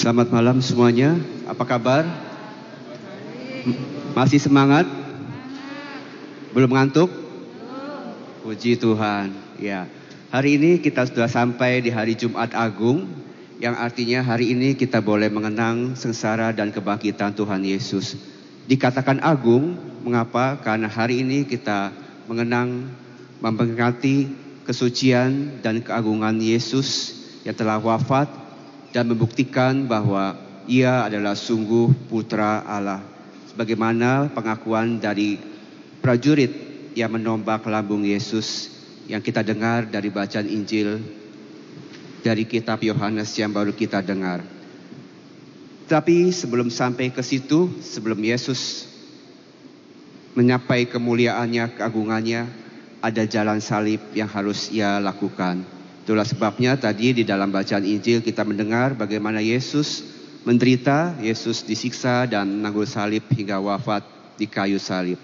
Selamat 0.00 0.32
malam 0.32 0.64
semuanya. 0.64 1.12
Apa 1.44 1.68
kabar? 1.68 2.08
Masih 4.16 4.40
semangat? 4.40 4.88
Belum 6.56 6.72
ngantuk? 6.72 7.12
Puji 8.40 8.80
Tuhan. 8.80 9.28
Ya. 9.60 9.84
Hari 10.32 10.56
ini 10.56 10.80
kita 10.80 11.04
sudah 11.04 11.28
sampai 11.28 11.84
di 11.84 11.92
hari 11.92 12.16
Jumat 12.16 12.56
Agung 12.56 13.12
yang 13.60 13.76
artinya 13.76 14.24
hari 14.24 14.56
ini 14.56 14.72
kita 14.72 15.04
boleh 15.04 15.28
mengenang 15.28 15.92
sengsara 15.92 16.56
dan 16.56 16.72
kebangkitan 16.72 17.36
Tuhan 17.36 17.60
Yesus. 17.60 18.16
Dikatakan 18.72 19.20
agung, 19.20 19.76
mengapa? 20.00 20.64
Karena 20.64 20.88
hari 20.88 21.20
ini 21.20 21.44
kita 21.44 21.92
mengenang 22.24 22.88
memperingati 23.44 24.32
kesucian 24.64 25.60
dan 25.60 25.84
keagungan 25.84 26.40
Yesus 26.40 27.20
yang 27.44 27.52
telah 27.52 27.76
wafat 27.76 28.39
dan 28.90 29.06
membuktikan 29.10 29.86
bahwa 29.86 30.34
ia 30.66 31.06
adalah 31.06 31.34
sungguh 31.34 32.10
putra 32.10 32.62
Allah. 32.66 33.02
Sebagaimana 33.50 34.30
pengakuan 34.30 35.02
dari 35.02 35.38
prajurit 35.98 36.52
yang 36.94 37.14
menombak 37.14 37.66
lambung 37.66 38.06
Yesus 38.06 38.70
yang 39.10 39.22
kita 39.22 39.42
dengar 39.42 39.90
dari 39.90 40.10
bacaan 40.10 40.46
Injil 40.46 41.02
dari 42.20 42.44
kitab 42.44 42.84
Yohanes 42.84 43.32
yang 43.40 43.50
baru 43.50 43.72
kita 43.72 44.04
dengar. 44.04 44.44
Tapi 45.90 46.30
sebelum 46.30 46.70
sampai 46.70 47.10
ke 47.10 47.18
situ, 47.24 47.66
sebelum 47.82 48.22
Yesus 48.22 48.86
menyapai 50.38 50.86
kemuliaannya, 50.86 51.74
keagungannya, 51.74 52.46
ada 53.02 53.22
jalan 53.26 53.58
salib 53.58 53.98
yang 54.14 54.30
harus 54.30 54.70
ia 54.70 55.02
lakukan. 55.02 55.66
Itulah 56.04 56.24
sebabnya 56.24 56.74
tadi 56.80 57.12
di 57.12 57.22
dalam 57.22 57.52
bacaan 57.52 57.84
Injil 57.84 58.24
kita 58.24 58.42
mendengar 58.42 58.96
bagaimana 58.96 59.38
Yesus 59.44 60.02
menderita, 60.48 61.12
Yesus 61.20 61.60
disiksa 61.60 62.24
dan 62.24 62.48
menanggung 62.48 62.88
salib 62.88 63.24
hingga 63.28 63.60
wafat 63.60 64.00
di 64.40 64.48
kayu 64.48 64.80
salib. 64.80 65.20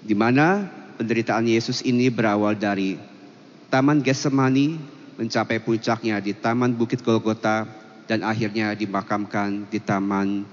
Di 0.00 0.16
mana 0.16 0.64
penderitaan 0.96 1.44
Yesus 1.44 1.84
ini 1.84 2.08
berawal 2.08 2.56
dari 2.56 2.96
Taman 3.68 4.00
Getsemani 4.00 4.80
mencapai 5.20 5.60
puncaknya 5.60 6.16
di 6.24 6.32
Taman 6.32 6.72
Bukit 6.72 7.04
Golgota 7.04 7.68
dan 8.06 8.22
akhirnya 8.22 8.72
dimakamkan 8.72 9.66
di 9.66 9.82
taman 9.82 10.46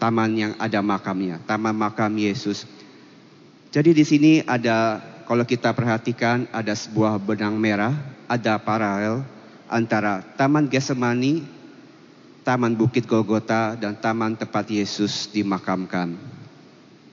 taman 0.00 0.30
yang 0.32 0.52
ada 0.56 0.80
makamnya, 0.80 1.42
taman 1.44 1.76
makam 1.76 2.14
Yesus. 2.16 2.64
Jadi 3.68 3.92
di 3.92 4.04
sini 4.06 4.32
ada 4.40 5.02
kalau 5.30 5.46
kita 5.46 5.70
perhatikan 5.70 6.50
ada 6.50 6.74
sebuah 6.74 7.14
benang 7.22 7.54
merah, 7.54 7.94
ada 8.26 8.58
paralel 8.58 9.22
antara 9.70 10.26
Taman 10.34 10.66
Getsemani, 10.66 11.46
Taman 12.42 12.74
Bukit 12.74 13.06
Golgota, 13.06 13.78
dan 13.78 13.94
Taman 13.94 14.34
tempat 14.34 14.66
Yesus 14.66 15.30
dimakamkan. 15.30 16.18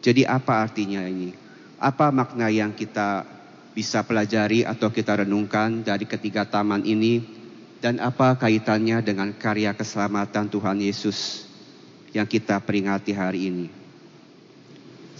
Jadi 0.01 0.25
apa 0.25 0.65
artinya 0.65 1.05
ini? 1.05 1.29
Apa 1.77 2.09
makna 2.09 2.49
yang 2.49 2.73
kita 2.73 3.21
bisa 3.77 4.01
pelajari 4.01 4.65
atau 4.65 4.89
kita 4.89 5.21
renungkan 5.21 5.85
dari 5.85 6.09
ketiga 6.09 6.41
taman 6.41 6.81
ini 6.89 7.21
dan 7.77 8.01
apa 8.01 8.33
kaitannya 8.33 8.97
dengan 9.05 9.29
karya 9.37 9.77
keselamatan 9.77 10.49
Tuhan 10.49 10.81
Yesus 10.81 11.45
yang 12.17 12.25
kita 12.25 12.57
peringati 12.65 13.13
hari 13.13 13.53
ini? 13.53 13.67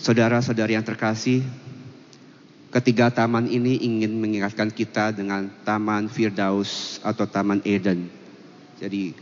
Saudara-saudari 0.02 0.74
yang 0.74 0.86
terkasih, 0.86 1.46
Ketiga 2.68 3.08
taman 3.08 3.48
ini 3.48 3.80
ingin 3.80 4.20
mengingatkan 4.20 4.68
kita 4.68 5.16
dengan 5.16 5.48
Taman 5.64 6.12
Firdaus 6.12 7.00
atau 7.00 7.24
Taman 7.24 7.64
Eden. 7.64 8.12
Jadi 8.76 9.16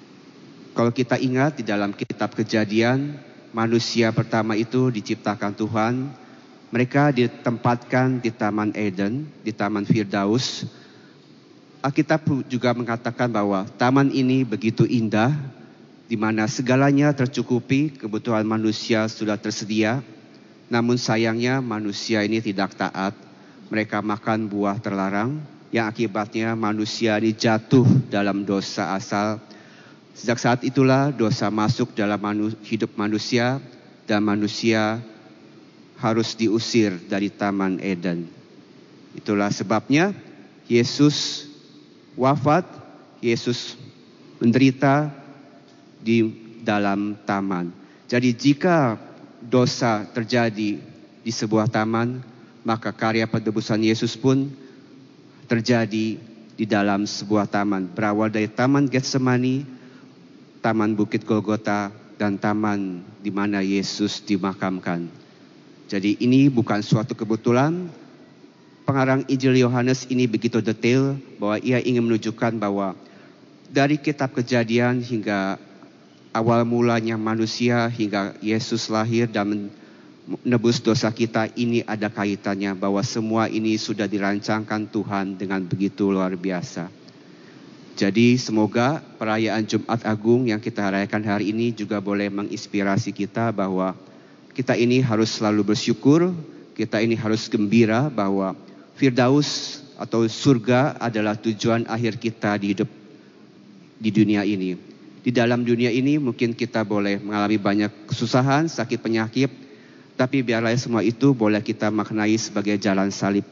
kalau 0.74 0.90
kita 0.90 1.22
ingat 1.22 1.62
di 1.62 1.64
dalam 1.64 1.94
kitab 1.94 2.34
kejadian, 2.34 3.22
manusia 3.54 4.10
pertama 4.10 4.58
itu 4.58 4.90
diciptakan 4.90 5.54
Tuhan. 5.54 6.10
Mereka 6.74 7.14
ditempatkan 7.14 8.18
di 8.18 8.34
Taman 8.34 8.74
Eden, 8.74 9.30
di 9.46 9.54
Taman 9.54 9.86
Firdaus. 9.86 10.66
Alkitab 11.86 12.26
juga 12.50 12.74
mengatakan 12.74 13.30
bahwa 13.30 13.70
taman 13.78 14.10
ini 14.10 14.42
begitu 14.42 14.90
indah, 14.90 15.30
di 16.10 16.18
mana 16.18 16.50
segalanya 16.50 17.14
tercukupi, 17.14 17.94
kebutuhan 17.94 18.42
manusia 18.42 19.06
sudah 19.06 19.38
tersedia. 19.38 20.02
Namun 20.66 20.98
sayangnya 20.98 21.62
manusia 21.62 22.26
ini 22.26 22.42
tidak 22.42 22.74
taat 22.74 23.14
mereka 23.70 24.02
makan 24.02 24.46
buah 24.46 24.78
terlarang 24.78 25.42
yang 25.74 25.90
akibatnya 25.90 26.54
manusia 26.54 27.18
ini 27.18 27.34
jatuh 27.34 27.86
dalam 28.08 28.46
dosa 28.46 28.94
asal. 28.94 29.42
Sejak 30.16 30.40
saat 30.40 30.60
itulah 30.64 31.12
dosa 31.12 31.52
masuk 31.52 31.92
dalam 31.92 32.22
manu 32.22 32.48
hidup 32.64 32.96
manusia 32.96 33.60
dan 34.08 34.24
manusia 34.24 35.04
harus 36.00 36.38
diusir 36.40 36.96
dari 37.12 37.28
Taman 37.28 37.84
Eden. 37.84 38.30
Itulah 39.16 39.52
sebabnya 39.52 40.16
Yesus 40.68 41.48
wafat, 42.16 42.64
Yesus 43.20 43.76
menderita 44.40 45.12
di 46.04 46.46
dalam 46.66 47.16
taman. 47.24 47.72
Jadi 48.06 48.34
jika 48.36 49.00
dosa 49.40 50.06
terjadi 50.10 50.78
di 51.26 51.32
sebuah 51.32 51.70
taman, 51.70 52.35
maka 52.66 52.90
karya 52.90 53.30
penebusan 53.30 53.86
Yesus 53.86 54.18
pun 54.18 54.50
terjadi 55.46 56.18
di 56.58 56.66
dalam 56.66 57.06
sebuah 57.06 57.46
taman. 57.46 57.94
Berawal 57.94 58.34
dari 58.34 58.50
Taman 58.50 58.90
Getsemani, 58.90 59.62
Taman 60.66 60.98
Bukit 60.98 61.22
Golgota, 61.24 61.94
dan 62.18 62.42
taman 62.42 63.06
di 63.22 63.30
mana 63.30 63.62
Yesus 63.62 64.24
dimakamkan. 64.24 65.06
Jadi 65.86 66.18
ini 66.24 66.50
bukan 66.50 66.82
suatu 66.82 67.14
kebetulan. 67.14 67.86
Pengarang 68.86 69.26
Injil 69.30 69.58
Yohanes 69.58 70.06
ini 70.10 70.30
begitu 70.30 70.62
detail 70.62 71.18
bahwa 71.42 71.58
ia 71.62 71.82
ingin 71.82 72.06
menunjukkan 72.06 72.58
bahwa 72.62 72.94
dari 73.70 73.98
kitab 73.98 74.34
kejadian 74.38 75.02
hingga 75.02 75.58
awal 76.30 76.62
mulanya 76.70 77.18
manusia 77.18 77.90
hingga 77.90 78.38
Yesus 78.46 78.94
lahir 78.94 79.26
dan 79.26 79.74
menebus 80.26 80.82
dosa 80.82 81.14
kita 81.14 81.54
ini 81.54 81.86
ada 81.86 82.10
kaitannya 82.10 82.74
bahwa 82.74 83.02
semua 83.06 83.46
ini 83.46 83.78
sudah 83.78 84.10
dirancangkan 84.10 84.90
Tuhan 84.90 85.38
dengan 85.38 85.62
begitu 85.62 86.10
luar 86.10 86.34
biasa. 86.34 86.90
Jadi 87.96 88.36
semoga 88.36 89.00
perayaan 89.00 89.64
Jumat 89.64 90.04
Agung 90.04 90.52
yang 90.52 90.60
kita 90.60 90.84
rayakan 90.92 91.24
hari 91.24 91.56
ini 91.56 91.72
juga 91.72 92.04
boleh 92.04 92.28
menginspirasi 92.28 93.16
kita 93.16 93.56
bahwa 93.56 93.96
kita 94.52 94.76
ini 94.76 95.00
harus 95.00 95.32
selalu 95.32 95.72
bersyukur, 95.72 96.36
kita 96.76 97.00
ini 97.00 97.16
harus 97.16 97.48
gembira 97.48 98.12
bahwa 98.12 98.52
Firdaus 99.00 99.80
atau 99.96 100.28
surga 100.28 101.00
adalah 101.00 101.40
tujuan 101.40 101.88
akhir 101.88 102.20
kita 102.20 102.60
di 102.60 102.76
hidup 102.76 102.90
di 103.96 104.10
dunia 104.12 104.44
ini. 104.44 104.76
Di 105.24 105.32
dalam 105.32 105.64
dunia 105.64 105.88
ini 105.88 106.20
mungkin 106.20 106.52
kita 106.52 106.84
boleh 106.84 107.18
mengalami 107.24 107.58
banyak 107.58 107.92
kesusahan, 108.12 108.68
sakit 108.68 109.00
penyakit, 109.00 109.65
tapi 110.16 110.40
biarlah 110.40 110.72
semua 110.80 111.04
itu 111.04 111.36
boleh 111.36 111.60
kita 111.60 111.92
maknai 111.92 112.40
sebagai 112.40 112.80
jalan 112.80 113.12
salib. 113.12 113.44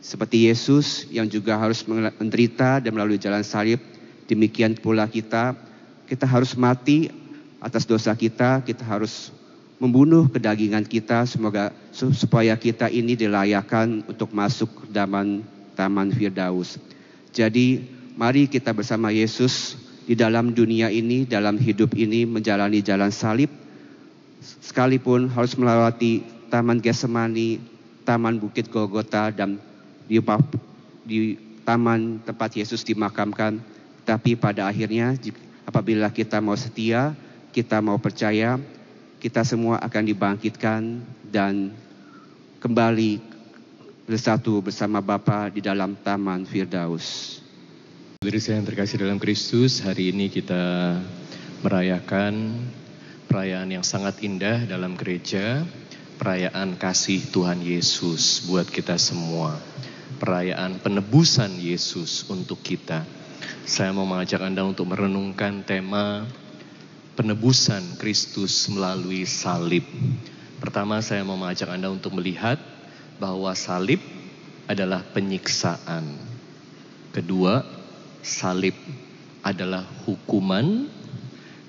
Seperti 0.00 0.48
Yesus 0.48 1.04
yang 1.12 1.28
juga 1.28 1.60
harus 1.60 1.84
menderita 1.88 2.80
dan 2.80 2.96
melalui 2.96 3.20
jalan 3.20 3.44
salib, 3.44 3.80
demikian 4.28 4.76
pula 4.76 5.04
kita, 5.04 5.52
kita 6.08 6.24
harus 6.24 6.56
mati 6.56 7.12
atas 7.60 7.84
dosa 7.84 8.16
kita, 8.16 8.64
kita 8.64 8.84
harus 8.88 9.32
membunuh 9.76 10.24
kedagingan 10.32 10.88
kita 10.88 11.28
semoga 11.28 11.68
supaya 11.92 12.56
kita 12.56 12.88
ini 12.88 13.12
dilayakan 13.12 14.00
untuk 14.08 14.32
masuk 14.32 14.68
ke 14.72 14.84
dalam 14.88 15.44
taman 15.76 16.08
Firdaus. 16.08 16.80
Jadi 17.36 17.84
mari 18.16 18.48
kita 18.48 18.72
bersama 18.72 19.12
Yesus 19.12 19.76
di 20.08 20.16
dalam 20.16 20.56
dunia 20.56 20.88
ini, 20.88 21.28
dalam 21.28 21.60
hidup 21.60 21.92
ini 21.92 22.24
menjalani 22.24 22.80
jalan 22.80 23.12
salib 23.12 23.65
sekalipun 24.76 25.32
harus 25.32 25.56
melewati 25.56 26.20
Taman 26.52 26.84
Getsemani, 26.84 27.56
Taman 28.04 28.36
Bukit 28.36 28.68
Golgota 28.68 29.32
dan 29.32 29.56
di, 30.04 30.20
di 31.08 31.40
taman 31.64 32.20
tempat 32.20 32.52
Yesus 32.60 32.84
dimakamkan, 32.84 33.56
tapi 34.04 34.36
pada 34.36 34.68
akhirnya 34.68 35.16
apabila 35.64 36.12
kita 36.12 36.44
mau 36.44 36.52
setia, 36.60 37.16
kita 37.56 37.80
mau 37.80 37.96
percaya, 37.96 38.60
kita 39.16 39.48
semua 39.48 39.80
akan 39.80 40.12
dibangkitkan 40.12 41.00
dan 41.32 41.72
kembali 42.60 43.16
bersatu 44.04 44.60
bersama 44.60 45.00
Bapa 45.00 45.48
di 45.48 45.64
dalam 45.64 45.96
Taman 46.04 46.44
Firdaus. 46.44 47.40
Saudari 48.20 48.44
saya 48.44 48.60
yang 48.60 48.68
terkasih 48.68 49.00
dalam 49.00 49.16
Kristus, 49.16 49.80
hari 49.80 50.12
ini 50.12 50.28
kita 50.28 51.00
merayakan 51.64 52.60
perayaan 53.36 53.68
yang 53.68 53.84
sangat 53.84 54.24
indah 54.24 54.64
dalam 54.64 54.96
gereja, 54.96 55.60
perayaan 56.16 56.72
kasih 56.80 57.20
Tuhan 57.28 57.60
Yesus 57.60 58.48
buat 58.48 58.64
kita 58.64 58.96
semua, 58.96 59.60
perayaan 60.16 60.80
penebusan 60.80 61.60
Yesus 61.60 62.32
untuk 62.32 62.64
kita. 62.64 63.04
Saya 63.68 63.92
mau 63.92 64.08
mengajak 64.08 64.40
Anda 64.40 64.64
untuk 64.64 64.88
merenungkan 64.88 65.68
tema 65.68 66.24
penebusan 67.12 68.00
Kristus 68.00 68.72
melalui 68.72 69.28
salib. 69.28 69.84
Pertama 70.56 71.04
saya 71.04 71.20
mau 71.20 71.36
mengajak 71.36 71.68
Anda 71.68 71.92
untuk 71.92 72.16
melihat 72.16 72.56
bahwa 73.20 73.52
salib 73.52 74.00
adalah 74.64 75.04
penyiksaan. 75.12 76.08
Kedua, 77.12 77.60
salib 78.24 78.80
adalah 79.44 79.84
hukuman. 80.08 80.88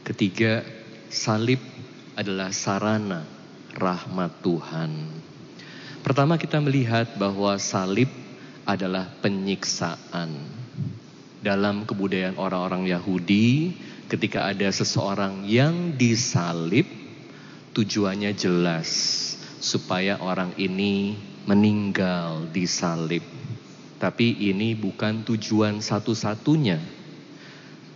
Ketiga, 0.07 0.76
salib 1.17 1.57
adalah 2.13 2.53
sarana 2.53 3.25
rahmat 3.73 4.45
Tuhan. 4.45 4.91
Pertama 6.05 6.37
kita 6.37 6.61
melihat 6.61 7.17
bahwa 7.17 7.57
salib 7.57 8.07
adalah 8.69 9.09
penyiksaan. 9.25 10.29
Dalam 11.41 11.89
kebudayaan 11.89 12.37
orang-orang 12.37 12.85
Yahudi, 12.85 13.73
ketika 14.05 14.45
ada 14.45 14.69
seseorang 14.69 15.43
yang 15.49 15.97
disalib, 15.97 16.85
tujuannya 17.73 18.37
jelas 18.37 18.89
supaya 19.57 20.21
orang 20.21 20.53
ini 20.61 21.17
meninggal 21.49 22.45
disalib. 22.53 23.25
Tapi 23.97 24.53
ini 24.53 24.77
bukan 24.77 25.25
tujuan 25.25 25.81
satu-satunya. 25.81 26.77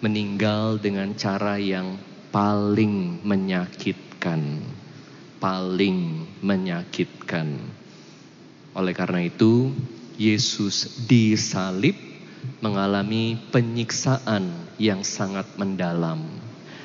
Meninggal 0.02 0.82
dengan 0.82 1.14
cara 1.14 1.62
yang 1.62 2.11
paling 2.32 3.20
menyakitkan. 3.28 4.64
Paling 5.38 6.00
menyakitkan. 6.40 7.60
Oleh 8.72 8.94
karena 8.96 9.28
itu, 9.28 9.76
Yesus 10.16 11.04
disalib 11.06 11.98
mengalami 12.64 13.36
penyiksaan 13.52 14.48
yang 14.80 15.04
sangat 15.04 15.46
mendalam. 15.60 16.24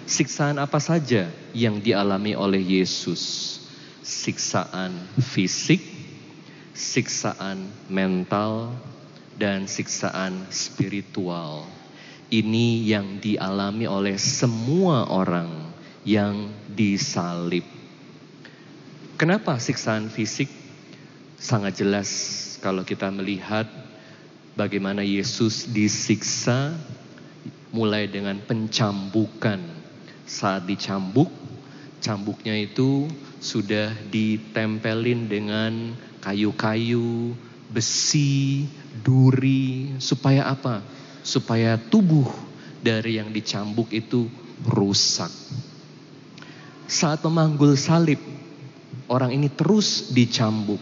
Siksaan 0.06 0.58
apa 0.58 0.78
saja 0.82 1.31
yang 1.54 1.78
dialami 1.78 2.34
oleh 2.34 2.82
Yesus? 2.82 3.58
Siksaan 4.06 4.94
fisik, 5.19 5.82
siksaan 6.75 7.66
mental, 7.90 8.70
dan 9.37 9.69
siksaan 9.69 10.49
spiritual. 10.49 11.75
Ini 12.26 12.82
yang 12.82 13.23
dialami 13.23 13.87
oleh 13.87 14.19
semua 14.19 15.06
orang 15.06 15.70
yang 16.02 16.50
disalib. 16.67 17.62
Kenapa 19.14 19.56
siksaan 19.62 20.11
fisik? 20.11 20.50
Sangat 21.38 21.78
jelas 21.78 22.11
kalau 22.58 22.82
kita 22.82 23.14
melihat 23.14 23.70
bagaimana 24.58 25.06
Yesus 25.06 25.70
disiksa 25.70 26.75
mulai 27.70 28.11
dengan 28.11 28.43
pencambukan 28.43 29.62
saat 30.26 30.67
dicambuk, 30.67 31.31
cambuknya 32.02 32.58
itu 32.58 33.06
sudah 33.38 33.94
ditempelin 34.11 35.31
dengan 35.31 35.94
kayu-kayu, 36.19 37.38
besi, 37.70 38.67
duri, 39.06 39.94
supaya 40.02 40.50
apa? 40.50 40.82
Supaya 41.26 41.75
tubuh 41.75 42.31
dari 42.78 43.19
yang 43.19 43.34
dicambuk 43.34 43.90
itu 43.90 44.31
rusak. 44.62 45.34
Saat 46.87 47.26
memanggul 47.26 47.75
salib, 47.75 48.23
orang 49.11 49.34
ini 49.34 49.50
terus 49.50 50.14
dicambuk. 50.14 50.78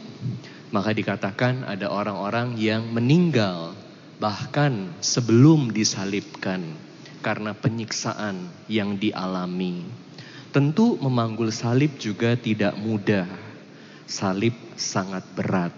Maka 0.68 0.92
dikatakan 0.92 1.64
ada 1.64 1.88
orang-orang 1.88 2.60
yang 2.60 2.92
meninggal 2.92 3.72
bahkan 4.20 4.92
sebelum 5.00 5.72
disalibkan 5.72 6.60
karena 7.24 7.56
penyiksaan 7.56 8.52
yang 8.68 9.00
dialami. 9.00 9.86
Tentu 10.52 11.00
memanggul 11.00 11.50
salib 11.50 11.96
juga 11.96 12.36
tidak 12.36 12.76
mudah. 12.78 13.26
Salib 14.04 14.52
sangat 14.76 15.24
berat. 15.32 15.72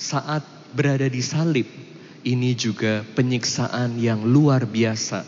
Saat 0.00 0.42
berada 0.72 1.06
di 1.06 1.20
salib, 1.20 1.68
ini 2.26 2.58
juga 2.58 3.06
penyiksaan 3.14 4.02
yang 4.02 4.26
luar 4.26 4.66
biasa 4.66 5.22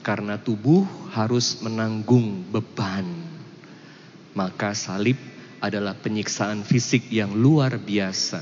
karena 0.00 0.40
tubuh 0.40 0.88
harus 1.12 1.60
menanggung 1.60 2.40
beban. 2.48 3.04
Maka 4.32 4.72
salib 4.72 5.20
adalah 5.60 5.92
penyiksaan 5.92 6.64
fisik 6.64 7.12
yang 7.12 7.36
luar 7.36 7.76
biasa. 7.76 8.40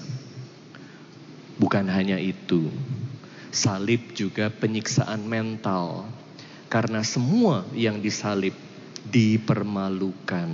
Bukan 1.58 1.90
hanya 1.90 2.22
itu, 2.22 2.70
salib 3.50 4.14
juga 4.14 4.54
penyiksaan 4.54 5.26
mental 5.26 6.06
karena 6.70 7.02
semua 7.02 7.66
yang 7.74 7.98
disalib 7.98 8.54
dipermalukan. 9.10 10.46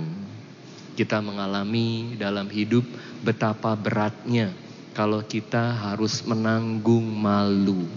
Kita 0.97 1.21
mengalami 1.21 2.17
dalam 2.17 2.49
hidup 2.49 2.85
betapa 3.21 3.77
beratnya 3.77 4.62
kalau 4.93 5.25
kita 5.25 5.73
harus 5.73 6.21
menanggung 6.23 7.03
malu. 7.03 7.89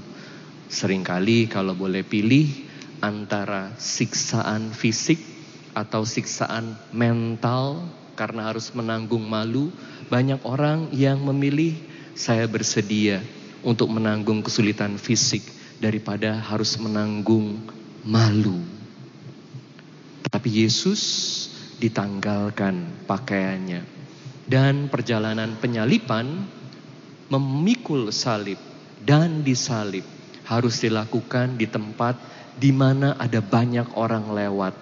Seringkali 0.67 1.47
kalau 1.47 1.77
boleh 1.77 2.03
pilih 2.03 2.49
antara 3.05 3.77
siksaan 3.77 4.73
fisik 4.73 5.21
atau 5.77 6.03
siksaan 6.09 6.75
mental 6.91 7.85
karena 8.17 8.49
harus 8.49 8.73
menanggung 8.73 9.23
malu, 9.29 9.69
banyak 10.09 10.41
orang 10.43 10.89
yang 10.91 11.21
memilih 11.21 11.77
saya 12.17 12.49
bersedia 12.49 13.21
untuk 13.61 13.93
menanggung 13.93 14.41
kesulitan 14.41 14.97
fisik 14.97 15.45
daripada 15.77 16.41
harus 16.41 16.81
menanggung 16.81 17.61
malu. 18.09 18.57
Tapi 20.27 20.65
Yesus 20.65 21.03
ditanggalkan 21.77 23.05
pakaiannya. 23.05 23.95
Dan 24.47 24.87
perjalanan 24.87 25.59
penyalipan 25.59 26.47
memikul 27.33 28.11
salib 28.15 28.59
dan 29.03 29.43
disalib 29.43 30.05
harus 30.47 30.79
dilakukan 30.83 31.59
di 31.59 31.67
tempat 31.67 32.15
di 32.57 32.71
mana 32.71 33.19
ada 33.19 33.43
banyak 33.43 33.99
orang 33.99 34.31
lewat 34.31 34.75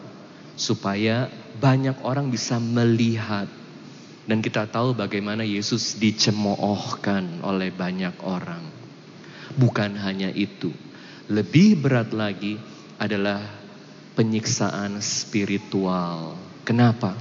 supaya 0.54 1.26
banyak 1.58 1.98
orang 2.04 2.30
bisa 2.30 2.60
melihat 2.60 3.48
dan 4.24 4.40
kita 4.40 4.64
tahu 4.64 4.96
bagaimana 4.96 5.44
Yesus 5.44 6.00
dicemoohkan 6.00 7.44
oleh 7.44 7.68
banyak 7.68 8.16
orang. 8.24 8.64
Bukan 9.54 10.00
hanya 10.00 10.32
itu, 10.32 10.72
lebih 11.28 11.84
berat 11.84 12.16
lagi 12.16 12.56
adalah 12.96 13.44
penyiksaan 14.16 14.96
spiritual. 15.04 16.40
Kenapa? 16.64 17.12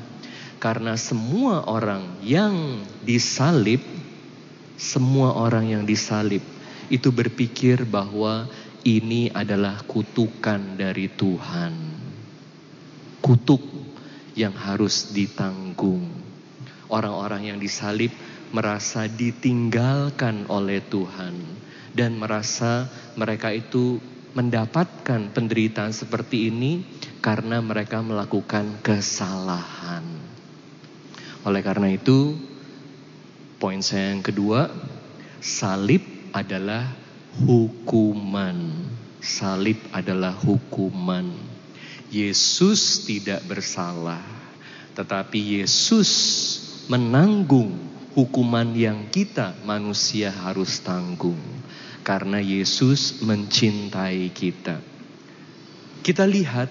Karena 0.63 0.95
semua 0.95 1.67
orang 1.67 2.23
yang 2.23 2.79
disalib, 3.03 3.83
semua 4.77 5.37
orang 5.37 5.69
yang 5.69 5.83
disalib 5.85 6.41
itu 6.89 7.09
berpikir 7.09 7.85
bahwa 7.87 8.49
ini 8.83 9.31
adalah 9.31 9.79
kutukan 9.87 10.75
dari 10.75 11.07
Tuhan. 11.07 11.73
Kutuk 13.23 13.63
yang 14.35 14.51
harus 14.51 15.15
ditanggung. 15.15 16.11
Orang-orang 16.91 17.55
yang 17.55 17.59
disalib 17.63 18.11
merasa 18.53 19.07
ditinggalkan 19.07 20.45
oleh 20.51 20.83
Tuhan 20.83 21.33
dan 21.95 22.19
merasa 22.19 22.85
mereka 23.15 23.49
itu 23.49 23.97
mendapatkan 24.33 25.29
penderitaan 25.31 25.93
seperti 25.93 26.49
ini 26.49 26.83
karena 27.21 27.61
mereka 27.61 28.01
melakukan 28.01 28.81
kesalahan. 28.81 30.03
Oleh 31.45 31.61
karena 31.61 31.93
itu, 31.93 32.35
poin 33.63 33.79
saya 33.79 34.11
yang 34.11 34.19
kedua, 34.19 34.67
salib 35.39 36.03
adalah 36.35 36.83
hukuman. 37.47 38.59
Salib 39.23 39.79
adalah 39.95 40.35
hukuman. 40.35 41.31
Yesus 42.11 43.07
tidak 43.07 43.39
bersalah, 43.47 44.19
tetapi 44.99 45.63
Yesus 45.63 46.11
menanggung 46.91 47.71
hukuman 48.11 48.67
yang 48.75 49.07
kita 49.07 49.55
manusia 49.63 50.27
harus 50.27 50.83
tanggung 50.83 51.39
karena 52.03 52.43
Yesus 52.43 53.23
mencintai 53.23 54.27
kita. 54.35 54.83
Kita 56.03 56.27
lihat 56.27 56.67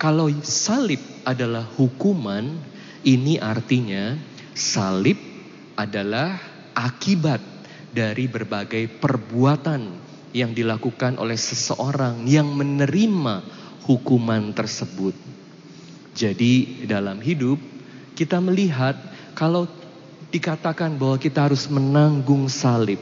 kalau 0.00 0.32
salib 0.40 1.04
adalah 1.28 1.68
hukuman, 1.76 2.48
ini 3.04 3.36
artinya 3.36 4.16
salib 4.56 5.33
adalah 5.74 6.38
akibat 6.74 7.42
dari 7.94 8.26
berbagai 8.26 8.90
perbuatan 8.98 10.02
yang 10.34 10.50
dilakukan 10.50 11.14
oleh 11.22 11.38
seseorang 11.38 12.26
yang 12.26 12.50
menerima 12.50 13.46
hukuman 13.86 14.50
tersebut. 14.50 15.14
Jadi, 16.14 16.86
dalam 16.86 17.22
hidup 17.22 17.58
kita 18.18 18.38
melihat 18.42 18.98
kalau 19.34 19.66
dikatakan 20.30 20.98
bahwa 20.98 21.18
kita 21.18 21.46
harus 21.50 21.70
menanggung 21.70 22.50
salib, 22.50 22.98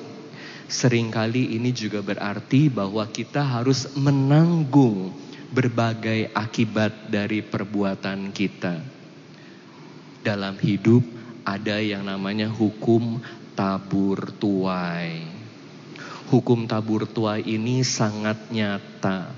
sering 0.68 1.08
kali 1.12 1.56
ini 1.56 1.72
juga 1.72 2.04
berarti 2.04 2.68
bahwa 2.68 3.04
kita 3.08 3.40
harus 3.40 3.88
menanggung 3.96 5.12
berbagai 5.52 6.32
akibat 6.32 7.12
dari 7.12 7.44
perbuatan 7.44 8.32
kita. 8.32 8.80
Dalam 10.24 10.56
hidup 10.56 11.04
ada 11.42 11.82
yang 11.82 12.06
namanya 12.06 12.50
hukum 12.50 13.22
tabur 13.58 14.30
tuai. 14.38 15.26
Hukum 16.32 16.64
tabur 16.64 17.04
tuai 17.04 17.44
ini 17.44 17.84
sangat 17.84 18.48
nyata. 18.48 19.30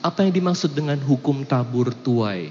Apa 0.00 0.24
yang 0.24 0.32
dimaksud 0.32 0.72
dengan 0.72 0.98
hukum 1.02 1.44
tabur 1.44 1.92
tuai? 1.92 2.48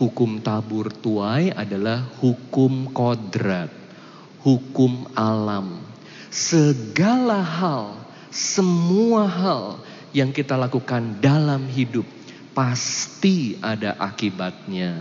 Hukum 0.00 0.42
tabur 0.42 0.90
tuai 0.90 1.54
adalah 1.54 2.02
hukum 2.18 2.90
kodrat, 2.90 3.70
hukum 4.42 5.06
alam 5.14 5.84
segala 6.34 7.38
hal, 7.38 7.94
semua 8.34 9.30
hal 9.30 9.78
yang 10.10 10.34
kita 10.34 10.58
lakukan 10.58 11.22
dalam 11.22 11.70
hidup 11.70 12.02
pasti 12.50 13.54
ada 13.62 13.94
akibatnya. 14.02 14.98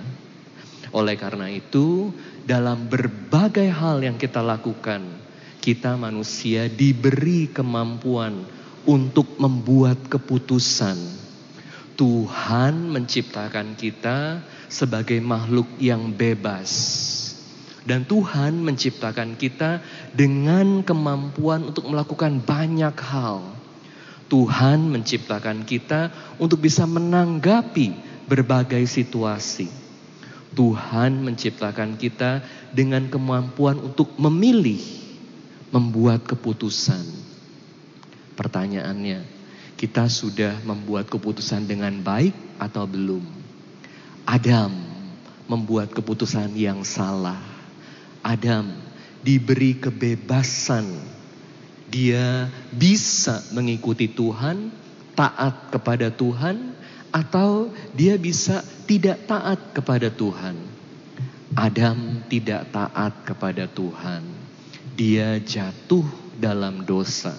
Oleh 0.94 1.18
karena 1.18 1.50
itu, 1.50 2.14
dalam 2.46 2.86
berbagai 2.86 3.66
hal 3.74 4.06
yang 4.06 4.16
kita 4.22 4.46
lakukan, 4.46 5.02
kita 5.58 5.98
manusia 5.98 6.70
diberi 6.70 7.50
kemampuan 7.50 8.46
untuk 8.86 9.42
membuat 9.42 9.98
keputusan. 10.06 10.96
Tuhan 11.98 12.94
menciptakan 12.94 13.74
kita 13.78 14.42
sebagai 14.70 15.18
makhluk 15.22 15.70
yang 15.78 16.14
bebas 16.14 16.72
dan 17.84 18.08
Tuhan 18.08 18.64
menciptakan 18.64 19.36
kita 19.36 19.84
dengan 20.16 20.82
kemampuan 20.88 21.68
untuk 21.68 21.92
melakukan 21.92 22.40
banyak 22.40 22.96
hal. 22.96 23.44
Tuhan 24.32 24.88
menciptakan 24.88 25.68
kita 25.68 26.10
untuk 26.40 26.64
bisa 26.64 26.88
menanggapi 26.88 27.92
berbagai 28.26 28.88
situasi. 28.88 29.83
Tuhan 30.54 31.26
menciptakan 31.26 31.98
kita 31.98 32.46
dengan 32.70 33.10
kemampuan 33.10 33.82
untuk 33.82 34.14
memilih, 34.22 34.82
membuat 35.74 36.24
keputusan. 36.26 37.02
Pertanyaannya, 38.38 39.26
kita 39.78 40.10
sudah 40.10 40.62
membuat 40.66 41.10
keputusan 41.10 41.66
dengan 41.66 42.00
baik 42.02 42.34
atau 42.62 42.86
belum? 42.86 43.26
Adam 44.24 44.72
membuat 45.50 45.92
keputusan 45.92 46.56
yang 46.56 46.88
salah 46.88 47.54
Adam 48.24 48.72
diberi 49.20 49.76
kebebasan. 49.76 50.88
Dia 51.92 52.48
bisa 52.74 53.44
mengikuti 53.52 54.10
Tuhan, 54.10 54.72
taat 55.14 55.70
kepada 55.70 56.10
Tuhan, 56.10 56.74
atau 57.14 57.70
dia 57.94 58.18
bisa 58.18 58.64
tidak 58.88 59.26
taat 59.30 59.60
kepada 59.76 60.12
Tuhan. 60.12 60.56
Adam 61.54 62.26
tidak 62.28 62.70
taat 62.74 63.14
kepada 63.24 63.70
Tuhan. 63.70 64.24
Dia 64.98 65.38
jatuh 65.42 66.06
dalam 66.38 66.86
dosa. 66.86 67.34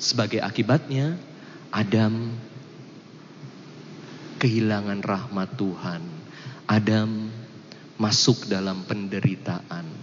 Sebagai 0.00 0.40
akibatnya, 0.40 1.16
Adam 1.70 2.32
kehilangan 4.40 5.00
rahmat 5.04 5.48
Tuhan. 5.54 6.02
Adam 6.66 7.30
masuk 8.00 8.48
dalam 8.48 8.82
penderitaan 8.88 10.02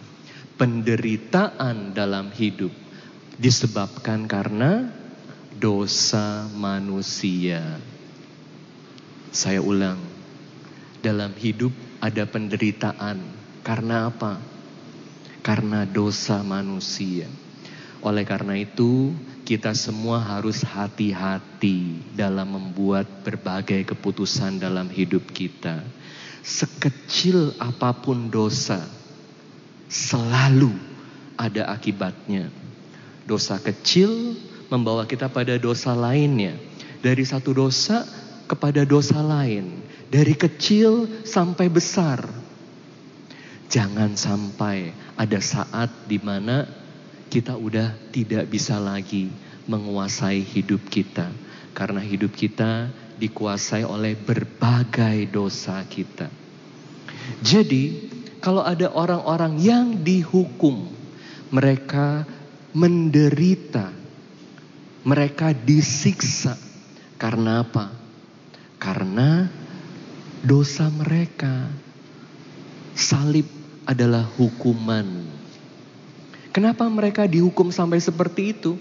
penderitaan 0.59 1.95
dalam 1.95 2.35
hidup 2.35 2.75
disebabkan 3.39 4.27
karena 4.27 4.91
dosa 5.55 6.51
manusia. 6.51 7.79
Saya 9.31 9.63
ulang, 9.63 9.95
dalam 10.99 11.31
hidup 11.35 11.71
ada 12.03 12.23
penderitaan. 12.27 13.19
Karena 13.63 14.07
apa? 14.07 14.39
Karena 15.43 15.87
dosa 15.87 16.43
manusia. 16.43 17.27
Oleh 17.99 18.23
karena 18.23 18.55
itu, 18.55 19.11
kita 19.43 19.75
semua 19.75 20.21
harus 20.23 20.63
hati-hati 20.63 21.99
dalam 22.15 22.55
membuat 22.55 23.09
berbagai 23.25 23.91
keputusan 23.91 24.61
dalam 24.61 24.87
hidup 24.87 25.25
kita. 25.35 25.83
Sekecil 26.45 27.51
apa 27.59 27.91
pun 27.91 28.31
dosa, 28.31 28.79
selalu 29.91 30.71
ada 31.35 31.67
akibatnya. 31.75 32.47
Dosa 33.27 33.59
kecil 33.59 34.37
membawa 34.71 35.03
kita 35.03 35.27
pada 35.27 35.59
dosa 35.59 35.91
lainnya. 35.91 36.55
Dari 36.99 37.23
satu 37.23 37.51
dosa 37.55 38.03
kepada 38.47 38.85
dosa 38.87 39.19
lain. 39.19 39.81
Dari 40.09 40.33
kecil 40.33 41.21
sampai 41.21 41.69
besar. 41.69 42.25
Jangan 43.69 44.17
sampai 44.17 44.89
ada 45.13 45.37
saat 45.37 46.09
di 46.09 46.17
mana 46.17 46.65
kita 47.29 47.53
udah 47.53 47.93
tidak 48.09 48.49
bisa 48.49 48.81
lagi 48.81 49.29
menguasai 49.69 50.41
hidup 50.41 50.89
kita. 50.89 51.29
Karena 51.77 52.01
hidup 52.01 52.33
kita 52.33 52.89
dikuasai 53.21 53.85
oleh 53.85 54.17
berbagai 54.17 55.29
dosa 55.29 55.85
kita. 55.85 56.25
Jadi 57.45 58.09
kalau 58.41 58.65
ada 58.65 58.89
orang-orang 58.89 59.61
yang 59.61 59.87
dihukum, 60.01 60.89
mereka 61.53 62.25
menderita, 62.73 63.93
mereka 65.05 65.53
disiksa. 65.53 66.55
Karena 67.19 67.61
apa? 67.61 67.91
Karena 68.79 69.45
dosa 70.43 70.87
mereka. 70.91 71.67
Salib 72.95 73.47
adalah 73.87 74.27
hukuman. 74.37 75.07
Kenapa 76.51 76.89
mereka 76.89 77.29
dihukum 77.29 77.71
sampai 77.71 78.03
seperti 78.03 78.57
itu? 78.57 78.75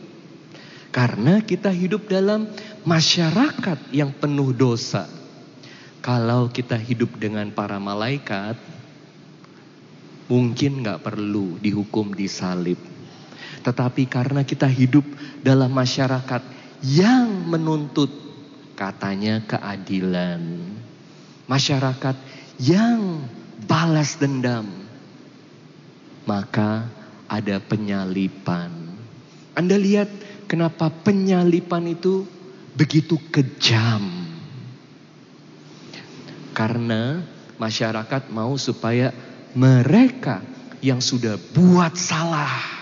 Karena 0.88 1.44
kita 1.44 1.68
hidup 1.68 2.08
dalam 2.08 2.48
masyarakat 2.82 3.78
yang 3.92 4.10
penuh 4.16 4.56
dosa. 4.56 5.06
Kalau 6.00 6.48
kita 6.48 6.80
hidup 6.80 7.20
dengan 7.20 7.52
para 7.52 7.76
malaikat, 7.76 8.56
mungkin 10.32 10.80
nggak 10.80 11.04
perlu 11.04 11.60
dihukum 11.60 12.16
di 12.16 12.24
salib. 12.24 12.80
Tetapi 13.60 14.08
karena 14.08 14.42
kita 14.48 14.64
hidup 14.64 15.04
dalam 15.44 15.68
masyarakat 15.68 16.42
yang 16.80 17.28
menuntut 17.52 18.08
katanya 18.78 19.44
keadilan. 19.44 20.40
Masyarakat 21.48 22.16
yang 22.60 23.24
balas 23.64 24.20
dendam. 24.20 24.68
Maka 26.28 26.84
ada 27.24 27.56
penyalipan. 27.58 28.70
Anda 29.56 29.80
lihat 29.80 30.12
kenapa 30.44 30.92
penyalipan 30.92 31.88
itu 31.88 32.28
begitu 32.76 33.16
kejam. 33.32 34.28
Karena 36.52 37.24
masyarakat 37.56 38.28
mau 38.28 38.54
supaya 38.60 39.10
mereka 39.56 40.44
yang 40.84 41.02
sudah 41.02 41.40
buat 41.56 41.96
salah 41.98 42.78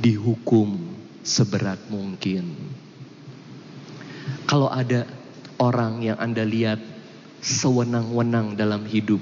dihukum 0.00 0.76
seberat 1.22 1.78
mungkin. 1.90 2.54
Kalau 4.46 4.70
ada 4.70 5.06
orang 5.56 6.04
yang 6.04 6.18
Anda 6.20 6.44
lihat 6.44 6.80
sewenang-wenang 7.40 8.56
dalam 8.56 8.84
hidup, 8.84 9.20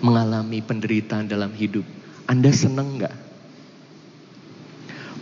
mengalami 0.00 0.62
penderitaan 0.62 1.26
dalam 1.26 1.52
hidup, 1.52 1.84
Anda 2.28 2.50
senang 2.52 3.00
nggak? 3.00 3.16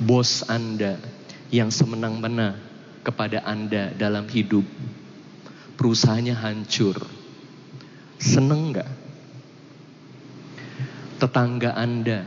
Bos 0.02 0.44
Anda 0.46 1.00
yang 1.48 1.72
semenang-mena 1.72 2.60
kepada 3.06 3.42
Anda 3.46 3.94
dalam 3.96 4.28
hidup, 4.28 4.66
perusahaannya 5.78 6.36
hancur, 6.36 6.98
Seneng 8.16 8.72
gak? 8.72 8.88
Tetangga 11.20 11.76
Anda 11.76 12.24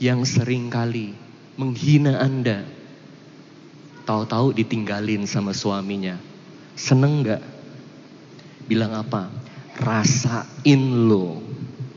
yang 0.00 0.24
sering 0.24 0.72
kali 0.72 1.12
menghina 1.60 2.20
Anda. 2.20 2.64
Tahu-tahu 4.08 4.56
ditinggalin 4.56 5.28
sama 5.28 5.52
suaminya. 5.52 6.16
Seneng 6.72 7.28
gak? 7.28 7.44
Bilang 8.64 8.96
apa? 8.96 9.28
Rasain 9.76 10.82
lo. 11.04 11.44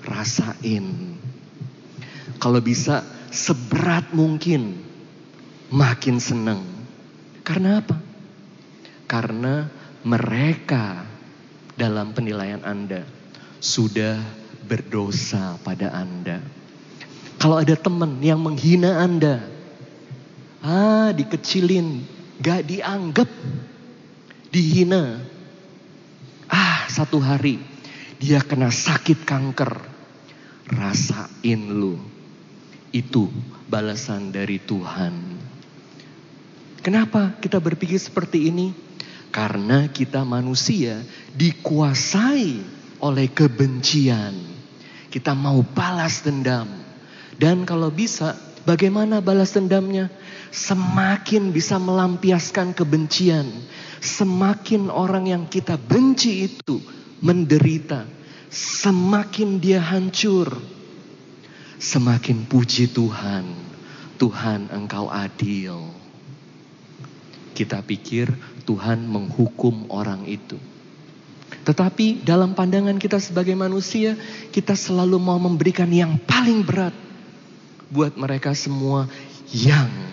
Rasain. 0.04 1.16
Kalau 2.36 2.60
bisa 2.60 3.00
seberat 3.32 4.12
mungkin. 4.12 4.76
Makin 5.72 6.20
seneng. 6.20 6.68
Karena 7.48 7.80
apa? 7.80 7.96
Karena 9.08 9.72
mereka 10.04 11.08
dalam 11.80 12.12
penilaian 12.12 12.60
Anda 12.68 13.08
sudah 13.64 14.20
berdosa 14.68 15.56
pada 15.64 15.96
Anda. 15.96 16.44
Kalau 17.40 17.64
ada 17.64 17.80
teman 17.80 18.20
yang 18.20 18.44
menghina 18.44 19.00
Anda, 19.00 19.40
Ah, 20.62 21.10
dikecilin, 21.10 22.06
gak 22.38 22.70
dianggap, 22.70 23.30
dihina. 24.54 25.26
Ah, 26.46 26.86
satu 26.86 27.18
hari 27.18 27.58
dia 28.22 28.38
kena 28.46 28.70
sakit 28.70 29.26
kanker. 29.26 29.82
Rasain 30.70 31.62
lu. 31.74 31.98
Itu 32.94 33.34
balasan 33.66 34.30
dari 34.30 34.62
Tuhan. 34.62 35.42
Kenapa 36.86 37.34
kita 37.42 37.58
berpikir 37.58 37.98
seperti 37.98 38.54
ini? 38.54 38.70
Karena 39.34 39.90
kita 39.90 40.22
manusia 40.22 41.02
dikuasai 41.34 42.62
oleh 43.02 43.28
kebencian. 43.34 44.38
Kita 45.10 45.34
mau 45.34 45.66
balas 45.66 46.22
dendam. 46.22 46.70
Dan 47.42 47.66
kalau 47.66 47.90
bisa, 47.90 48.38
bagaimana 48.70 49.18
balas 49.24 49.58
dendamnya? 49.58 50.14
Semakin 50.52 51.56
bisa 51.56 51.80
melampiaskan 51.80 52.76
kebencian, 52.76 53.48
semakin 54.04 54.92
orang 54.92 55.32
yang 55.32 55.44
kita 55.48 55.80
benci 55.80 56.44
itu 56.44 56.84
menderita, 57.24 58.04
semakin 58.52 59.64
dia 59.64 59.80
hancur. 59.80 60.52
Semakin 61.82 62.46
puji 62.46 62.94
Tuhan, 62.94 63.48
Tuhan 64.22 64.70
engkau 64.70 65.10
adil. 65.10 65.90
Kita 67.58 67.82
pikir 67.82 68.30
Tuhan 68.68 69.08
menghukum 69.08 69.90
orang 69.90 70.28
itu. 70.30 70.62
Tetapi 71.66 72.22
dalam 72.22 72.54
pandangan 72.54 73.00
kita 73.02 73.18
sebagai 73.18 73.58
manusia, 73.58 74.20
kita 74.54 74.78
selalu 74.78 75.18
mau 75.18 75.40
memberikan 75.42 75.90
yang 75.90 76.22
paling 76.22 76.62
berat 76.62 76.94
buat 77.90 78.14
mereka 78.14 78.54
semua 78.54 79.10
yang 79.50 80.11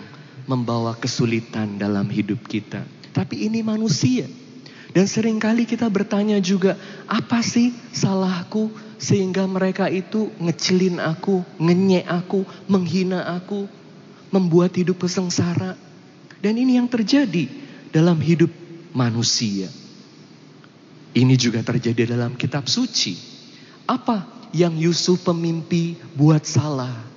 membawa 0.49 0.97
kesulitan 0.97 1.77
dalam 1.77 2.09
hidup 2.09 2.41
kita. 2.49 2.81
Tapi 3.13 3.45
ini 3.45 3.61
manusia. 3.61 4.25
Dan 4.89 5.05
sering 5.05 5.37
kali 5.37 5.69
kita 5.69 5.85
bertanya 5.85 6.41
juga, 6.41 6.73
apa 7.05 7.45
sih 7.45 7.69
salahku 7.93 8.73
sehingga 8.97 9.45
mereka 9.45 9.85
itu 9.85 10.33
ngecilin 10.41 10.97
aku, 10.97 11.45
ngenyek 11.61 12.09
aku, 12.09 12.41
menghina 12.65 13.21
aku, 13.37 13.69
membuat 14.33 14.73
hidup 14.73 15.05
sengsara. 15.05 15.77
Dan 16.41 16.57
ini 16.57 16.81
yang 16.81 16.89
terjadi 16.89 17.45
dalam 17.93 18.17
hidup 18.17 18.49
manusia. 18.97 19.69
Ini 21.13 21.35
juga 21.37 21.61
terjadi 21.61 22.17
dalam 22.17 22.33
kitab 22.33 22.65
suci. 22.65 23.13
Apa 23.85 24.25
yang 24.53 24.73
Yusuf 24.73 25.21
pemimpi 25.21 25.97
buat 26.17 26.45
salah? 26.45 27.08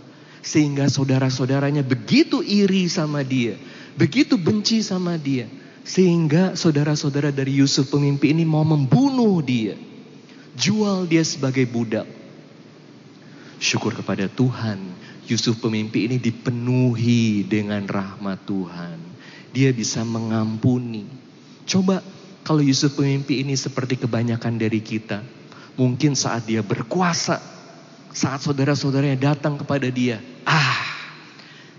Sehingga 0.42 0.90
saudara-saudaranya 0.90 1.87
begitu 1.87 2.42
iri 2.42 2.90
sama 2.90 3.22
dia. 3.22 3.54
Begitu 3.94 4.34
benci 4.34 4.82
sama 4.82 5.14
dia 5.14 5.46
sehingga 5.82 6.54
saudara-saudara 6.54 7.34
dari 7.34 7.58
Yusuf 7.58 7.90
pemimpi 7.90 8.30
ini 8.30 8.46
mau 8.46 8.62
membunuh 8.62 9.42
dia. 9.42 9.75
Jual 10.54 11.11
dia 11.11 11.26
sebagai 11.26 11.66
budak. 11.66 12.06
Syukur 13.58 13.94
kepada 13.94 14.26
Tuhan, 14.30 14.78
Yusuf 15.26 15.58
pemimpi 15.58 16.06
ini 16.06 16.18
dipenuhi 16.18 17.46
dengan 17.46 17.87
rahmat 17.87 18.46
Tuhan. 18.46 18.99
Dia 19.54 19.70
bisa 19.75 20.06
mengampuni. 20.06 21.06
Coba 21.66 22.02
kalau 22.42 22.62
Yusuf 22.62 22.94
pemimpi 22.99 23.42
ini 23.42 23.54
seperti 23.58 23.99
kebanyakan 23.99 24.58
dari 24.58 24.82
kita. 24.82 25.22
Mungkin 25.78 26.14
saat 26.14 26.46
dia 26.46 26.61
berkuasa, 26.61 27.40
saat 28.12 28.45
saudara-saudaranya 28.45 29.35
datang 29.35 29.57
kepada 29.57 29.88
dia. 29.88 30.21
Ah, 30.45 30.85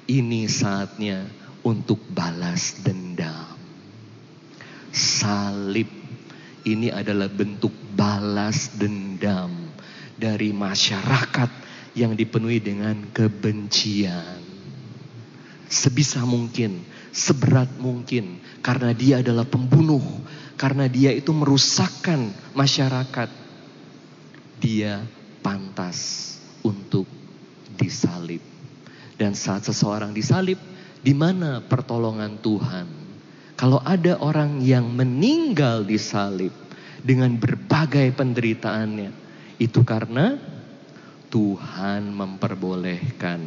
ini 0.10 0.50
saatnya 0.50 1.30
untuk 1.62 2.02
balas 2.12 2.82
dendam 2.84 3.54
salib 4.94 5.90
ini 6.64 6.94
adalah 6.94 7.28
bentuk 7.28 7.74
balas 7.98 8.78
dendam 8.78 9.74
dari 10.16 10.54
masyarakat 10.54 11.50
yang 11.98 12.14
dipenuhi 12.14 12.62
dengan 12.62 12.96
kebencian. 13.12 14.40
Sebisa 15.68 16.22
mungkin, 16.24 16.86
seberat 17.10 17.68
mungkin, 17.82 18.38
karena 18.62 18.94
dia 18.94 19.20
adalah 19.26 19.44
pembunuh, 19.44 20.06
karena 20.56 20.86
dia 20.86 21.10
itu 21.10 21.34
merusakkan 21.34 22.30
masyarakat. 22.54 23.30
Dia 24.62 25.04
pantas 25.44 26.40
untuk 26.64 27.06
disalib. 27.76 28.40
Dan 29.20 29.36
saat 29.36 29.68
seseorang 29.68 30.16
disalib, 30.16 30.58
di 31.04 31.12
mana 31.14 31.60
pertolongan 31.60 32.40
Tuhan? 32.40 32.88
Kalau 33.54 33.84
ada 33.86 34.18
orang 34.18 34.64
yang 34.64 34.90
meninggal 34.90 35.86
di 35.86 36.00
salib 36.02 36.50
dengan 37.04 37.38
berbagai 37.38 38.16
penderitaannya, 38.18 39.12
itu 39.62 39.86
karena 39.86 40.40
Tuhan 41.30 42.10
memperbolehkan 42.14 43.42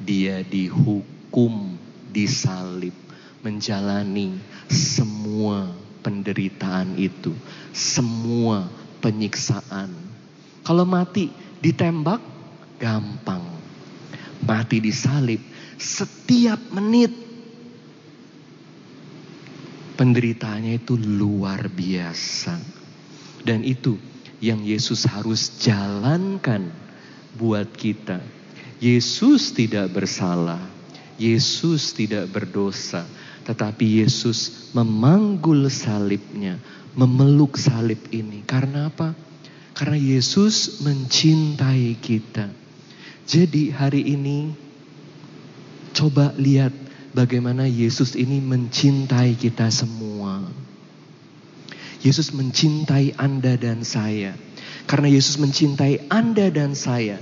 dia 0.00 0.44
dihukum 0.44 1.76
di 2.12 2.24
salib, 2.28 2.92
menjalani 3.40 4.36
semua 4.68 5.68
penderitaan 6.00 6.96
itu, 6.96 7.32
semua 7.72 8.68
penyiksaan. 9.00 9.92
Kalau 10.66 10.82
mati 10.82 11.30
ditembak 11.62 12.18
gampang. 12.82 13.54
Mati 14.42 14.82
di 14.82 14.90
salib 14.90 15.38
setiap 15.78 16.58
menit 16.74 17.14
penderitaannya 19.96 20.82
itu 20.82 20.98
luar 20.98 21.70
biasa. 21.70 22.58
Dan 23.46 23.62
itu 23.62 23.94
yang 24.42 24.60
Yesus 24.66 25.06
harus 25.06 25.56
jalankan 25.62 26.68
buat 27.38 27.70
kita. 27.72 28.20
Yesus 28.76 29.56
tidak 29.56 29.94
bersalah, 29.96 30.60
Yesus 31.16 31.96
tidak 31.96 32.28
berdosa, 32.28 33.08
tetapi 33.48 34.04
Yesus 34.04 34.68
memanggul 34.76 35.72
salibnya, 35.72 36.60
memeluk 36.92 37.56
salib 37.56 38.02
ini. 38.12 38.44
Karena 38.44 38.92
apa? 38.92 39.16
Karena 39.76 40.00
Yesus 40.00 40.80
mencintai 40.80 42.00
kita. 42.00 42.48
Jadi 43.28 43.68
hari 43.68 44.08
ini 44.08 44.56
coba 45.92 46.32
lihat 46.40 46.72
bagaimana 47.12 47.68
Yesus 47.68 48.16
ini 48.16 48.40
mencintai 48.40 49.36
kita 49.36 49.68
semua. 49.68 50.48
Yesus 52.00 52.32
mencintai 52.32 53.20
Anda 53.20 53.60
dan 53.60 53.84
saya. 53.84 54.32
Karena 54.88 55.12
Yesus 55.12 55.36
mencintai 55.36 56.08
Anda 56.08 56.48
dan 56.48 56.72
saya, 56.72 57.20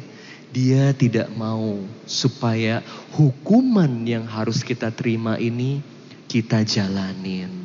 Dia 0.54 0.94
tidak 0.94 1.34
mau 1.34 1.82
supaya 2.06 2.86
hukuman 3.18 4.06
yang 4.06 4.30
harus 4.30 4.62
kita 4.62 4.94
terima 4.94 5.34
ini 5.42 5.82
kita 6.30 6.62
jalanin. 6.62 7.63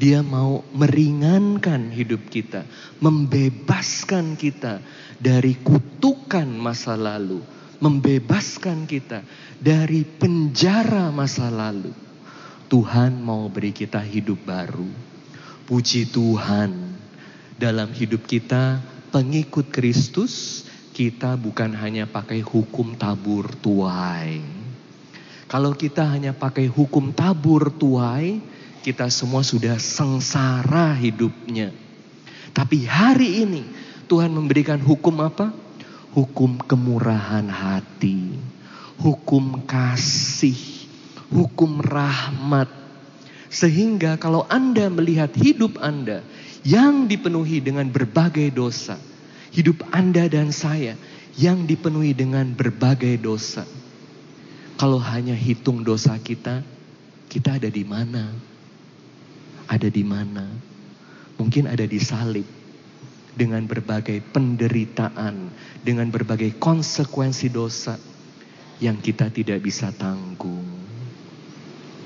Dia 0.00 0.24
mau 0.24 0.64
meringankan 0.72 1.92
hidup 1.92 2.28
kita, 2.32 2.64
membebaskan 3.00 4.36
kita 4.40 4.80
dari 5.20 5.58
kutukan 5.60 6.48
masa 6.48 6.96
lalu, 6.96 7.44
membebaskan 7.78 8.88
kita 8.88 9.20
dari 9.60 10.04
penjara 10.06 11.12
masa 11.12 11.52
lalu. 11.52 11.92
Tuhan 12.72 13.20
mau 13.20 13.52
beri 13.52 13.76
kita 13.76 14.00
hidup 14.00 14.48
baru. 14.48 14.88
Puji 15.68 16.08
Tuhan, 16.08 16.72
dalam 17.60 17.92
hidup 17.92 18.24
kita 18.24 18.80
pengikut 19.12 19.68
Kristus, 19.68 20.64
kita 20.96 21.36
bukan 21.36 21.76
hanya 21.76 22.08
pakai 22.08 22.40
hukum 22.40 22.96
tabur 22.96 23.52
tuai. 23.60 24.40
Kalau 25.52 25.76
kita 25.76 26.08
hanya 26.08 26.32
pakai 26.32 26.64
hukum 26.64 27.12
tabur 27.12 27.68
tuai, 27.76 28.40
kita 28.82 29.06
semua 29.08 29.46
sudah 29.46 29.78
sengsara 29.78 30.92
hidupnya. 30.98 31.70
Tapi 32.52 32.84
hari 32.84 33.46
ini 33.46 33.62
Tuhan 34.10 34.34
memberikan 34.34 34.82
hukum 34.82 35.22
apa? 35.22 35.62
hukum 36.12 36.60
kemurahan 36.60 37.48
hati, 37.48 38.36
hukum 39.00 39.64
kasih, 39.64 40.56
hukum 41.32 41.80
rahmat. 41.80 42.68
Sehingga 43.52 44.16
kalau 44.16 44.48
Anda 44.48 44.88
melihat 44.88 45.32
hidup 45.36 45.76
Anda 45.80 46.24
yang 46.64 47.08
dipenuhi 47.08 47.60
dengan 47.60 47.88
berbagai 47.92 48.48
dosa, 48.52 48.96
hidup 49.52 49.84
Anda 49.92 50.28
dan 50.28 50.52
saya 50.52 50.96
yang 51.36 51.68
dipenuhi 51.68 52.16
dengan 52.16 52.52
berbagai 52.52 53.20
dosa. 53.20 53.64
Kalau 54.80 55.00
hanya 55.00 55.36
hitung 55.36 55.84
dosa 55.84 56.16
kita, 56.16 56.64
kita 57.28 57.60
ada 57.60 57.68
di 57.68 57.84
mana? 57.84 58.32
Ada 59.72 59.88
di 59.88 60.04
mana? 60.04 60.44
Mungkin 61.40 61.64
ada 61.64 61.88
di 61.88 61.96
salib. 61.96 62.44
Dengan 63.32 63.64
berbagai 63.64 64.20
penderitaan, 64.28 65.48
dengan 65.80 66.12
berbagai 66.12 66.60
konsekuensi 66.60 67.48
dosa. 67.48 67.96
Yang 68.76 69.08
kita 69.08 69.32
tidak 69.32 69.64
bisa 69.64 69.88
tanggung. 69.96 70.68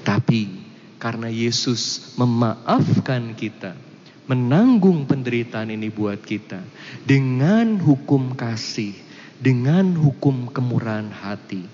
Tapi 0.06 0.62
karena 1.02 1.26
Yesus 1.26 2.14
memaafkan 2.14 3.34
kita, 3.34 3.74
menanggung 4.30 5.02
penderitaan 5.02 5.74
ini 5.74 5.90
buat 5.90 6.22
kita. 6.22 6.62
Dengan 7.02 7.82
hukum 7.82 8.38
kasih, 8.38 8.94
dengan 9.42 9.98
hukum 9.98 10.46
kemurahan 10.46 11.10
hati, 11.10 11.66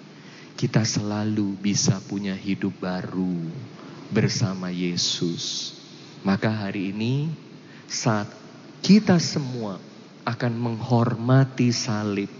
kita 0.57 0.88
selalu 0.88 1.61
bisa 1.61 2.00
punya 2.09 2.33
hidup 2.33 2.72
baru. 2.81 3.37
Bersama 4.09 4.72
Yesus. 4.72 5.82
Maka 6.22 6.50
hari 6.50 6.94
ini 6.94 7.30
saat 7.90 8.30
kita 8.82 9.18
semua 9.18 9.78
akan 10.22 10.52
menghormati 10.54 11.74
salib, 11.74 12.30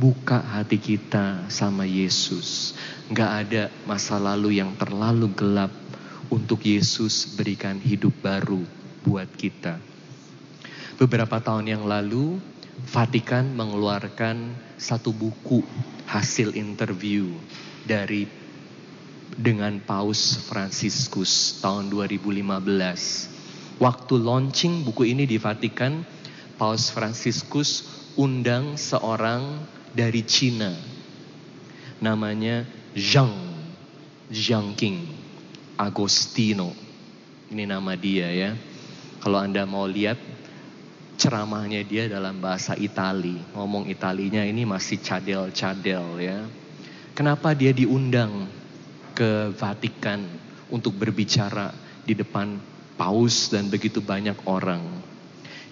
buka 0.00 0.40
hati 0.40 0.80
kita 0.80 1.48
sama 1.52 1.84
Yesus. 1.84 2.72
Gak 3.12 3.30
ada 3.44 3.64
masa 3.84 4.16
lalu 4.16 4.60
yang 4.60 4.72
terlalu 4.80 5.28
gelap 5.36 5.72
untuk 6.32 6.64
Yesus 6.64 7.36
berikan 7.36 7.76
hidup 7.76 8.16
baru 8.24 8.64
buat 9.04 9.28
kita. 9.36 9.76
Beberapa 10.96 11.38
tahun 11.40 11.68
yang 11.68 11.84
lalu, 11.84 12.40
Vatikan 12.86 13.58
mengeluarkan 13.58 14.54
satu 14.78 15.10
buku 15.10 15.66
hasil 16.06 16.54
interview 16.54 17.26
dari 17.82 18.22
dengan 19.36 19.76
Paus 19.82 20.40
Fransiskus 20.48 21.60
tahun 21.60 21.92
2015. 21.92 23.82
Waktu 23.82 24.14
launching 24.16 24.88
buku 24.88 25.12
ini 25.12 25.28
di 25.28 25.36
Vatikan, 25.36 26.06
Paus 26.56 26.88
Fransiskus 26.88 27.84
undang 28.16 28.80
seorang 28.80 29.62
dari 29.92 30.24
Cina. 30.24 30.72
Namanya 32.00 32.64
Zhang, 32.96 33.34
Zhang 34.32 34.72
King, 34.74 35.06
Agostino. 35.76 36.72
Ini 37.52 37.68
nama 37.68 37.94
dia 37.94 38.30
ya. 38.32 38.50
Kalau 39.18 39.38
Anda 39.38 39.66
mau 39.66 39.86
lihat 39.86 40.18
ceramahnya 41.18 41.82
dia 41.82 42.06
dalam 42.06 42.38
bahasa 42.38 42.78
Itali. 42.78 43.38
Ngomong 43.54 43.90
Italinya 43.90 44.46
ini 44.46 44.62
masih 44.62 45.02
cadel-cadel 45.02 46.22
ya. 46.22 46.38
Kenapa 47.18 47.50
dia 47.54 47.74
diundang 47.74 48.46
ke 49.18 49.50
Vatikan 49.58 50.22
untuk 50.70 50.94
berbicara 50.94 51.74
di 52.06 52.14
depan 52.14 52.54
paus 52.94 53.50
dan 53.50 53.66
begitu 53.66 53.98
banyak 53.98 54.38
orang? 54.46 54.78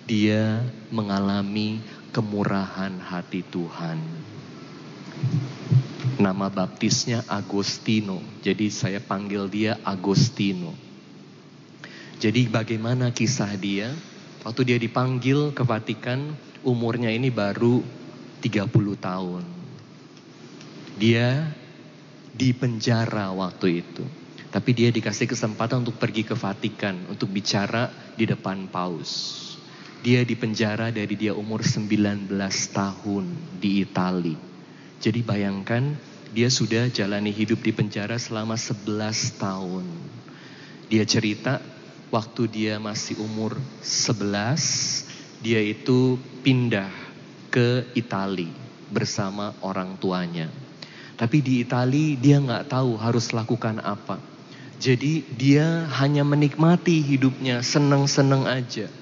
Dia 0.02 0.66
mengalami 0.90 1.78
kemurahan 2.10 2.98
hati 2.98 3.46
Tuhan. 3.46 4.02
Nama 6.18 6.46
baptisnya 6.50 7.22
Agostino. 7.30 8.18
Jadi 8.42 8.66
saya 8.66 8.98
panggil 8.98 9.46
dia 9.46 9.78
Agostino. 9.86 10.74
Jadi 12.18 12.50
bagaimana 12.50 13.14
kisah 13.14 13.54
dia? 13.54 13.94
Waktu 14.42 14.74
dia 14.74 14.78
dipanggil 14.82 15.54
ke 15.54 15.62
Vatikan, 15.62 16.34
umurnya 16.66 17.14
ini 17.14 17.30
baru 17.30 17.84
30 18.42 18.66
tahun. 18.98 19.44
Dia 20.96 21.52
di 22.36 22.52
penjara 22.52 23.32
waktu 23.32 23.80
itu. 23.80 24.04
Tapi 24.52 24.70
dia 24.76 24.92
dikasih 24.92 25.26
kesempatan 25.26 25.82
untuk 25.82 25.96
pergi 25.96 26.22
ke 26.22 26.36
Vatikan 26.36 27.08
untuk 27.08 27.32
bicara 27.32 27.88
di 28.14 28.28
depan 28.28 28.68
paus. 28.68 29.42
Dia 30.04 30.22
di 30.22 30.36
penjara 30.36 30.92
dari 30.92 31.16
dia 31.16 31.32
umur 31.32 31.64
19 31.64 32.30
tahun 32.70 33.24
di 33.58 33.82
Itali. 33.82 34.36
Jadi 35.00 35.20
bayangkan 35.24 35.96
dia 36.30 36.52
sudah 36.52 36.92
jalani 36.92 37.32
hidup 37.32 37.64
di 37.64 37.72
penjara 37.72 38.20
selama 38.20 38.54
11 38.54 39.40
tahun. 39.40 39.86
Dia 40.92 41.02
cerita 41.08 41.58
waktu 42.14 42.46
dia 42.46 42.78
masih 42.78 43.18
umur 43.18 43.58
11, 43.82 45.42
dia 45.42 45.58
itu 45.58 46.20
pindah 46.46 46.92
ke 47.50 47.88
Itali 47.96 48.52
bersama 48.92 49.56
orang 49.64 49.98
tuanya. 49.98 50.65
Tapi 51.16 51.40
di 51.40 51.64
Itali 51.64 52.20
dia 52.20 52.36
nggak 52.36 52.68
tahu 52.68 53.00
harus 53.00 53.32
lakukan 53.32 53.80
apa. 53.80 54.20
Jadi 54.76 55.24
dia 55.32 55.88
hanya 55.96 56.20
menikmati 56.20 57.00
hidupnya, 57.00 57.64
seneng-seneng 57.64 58.44
aja. 58.44 58.92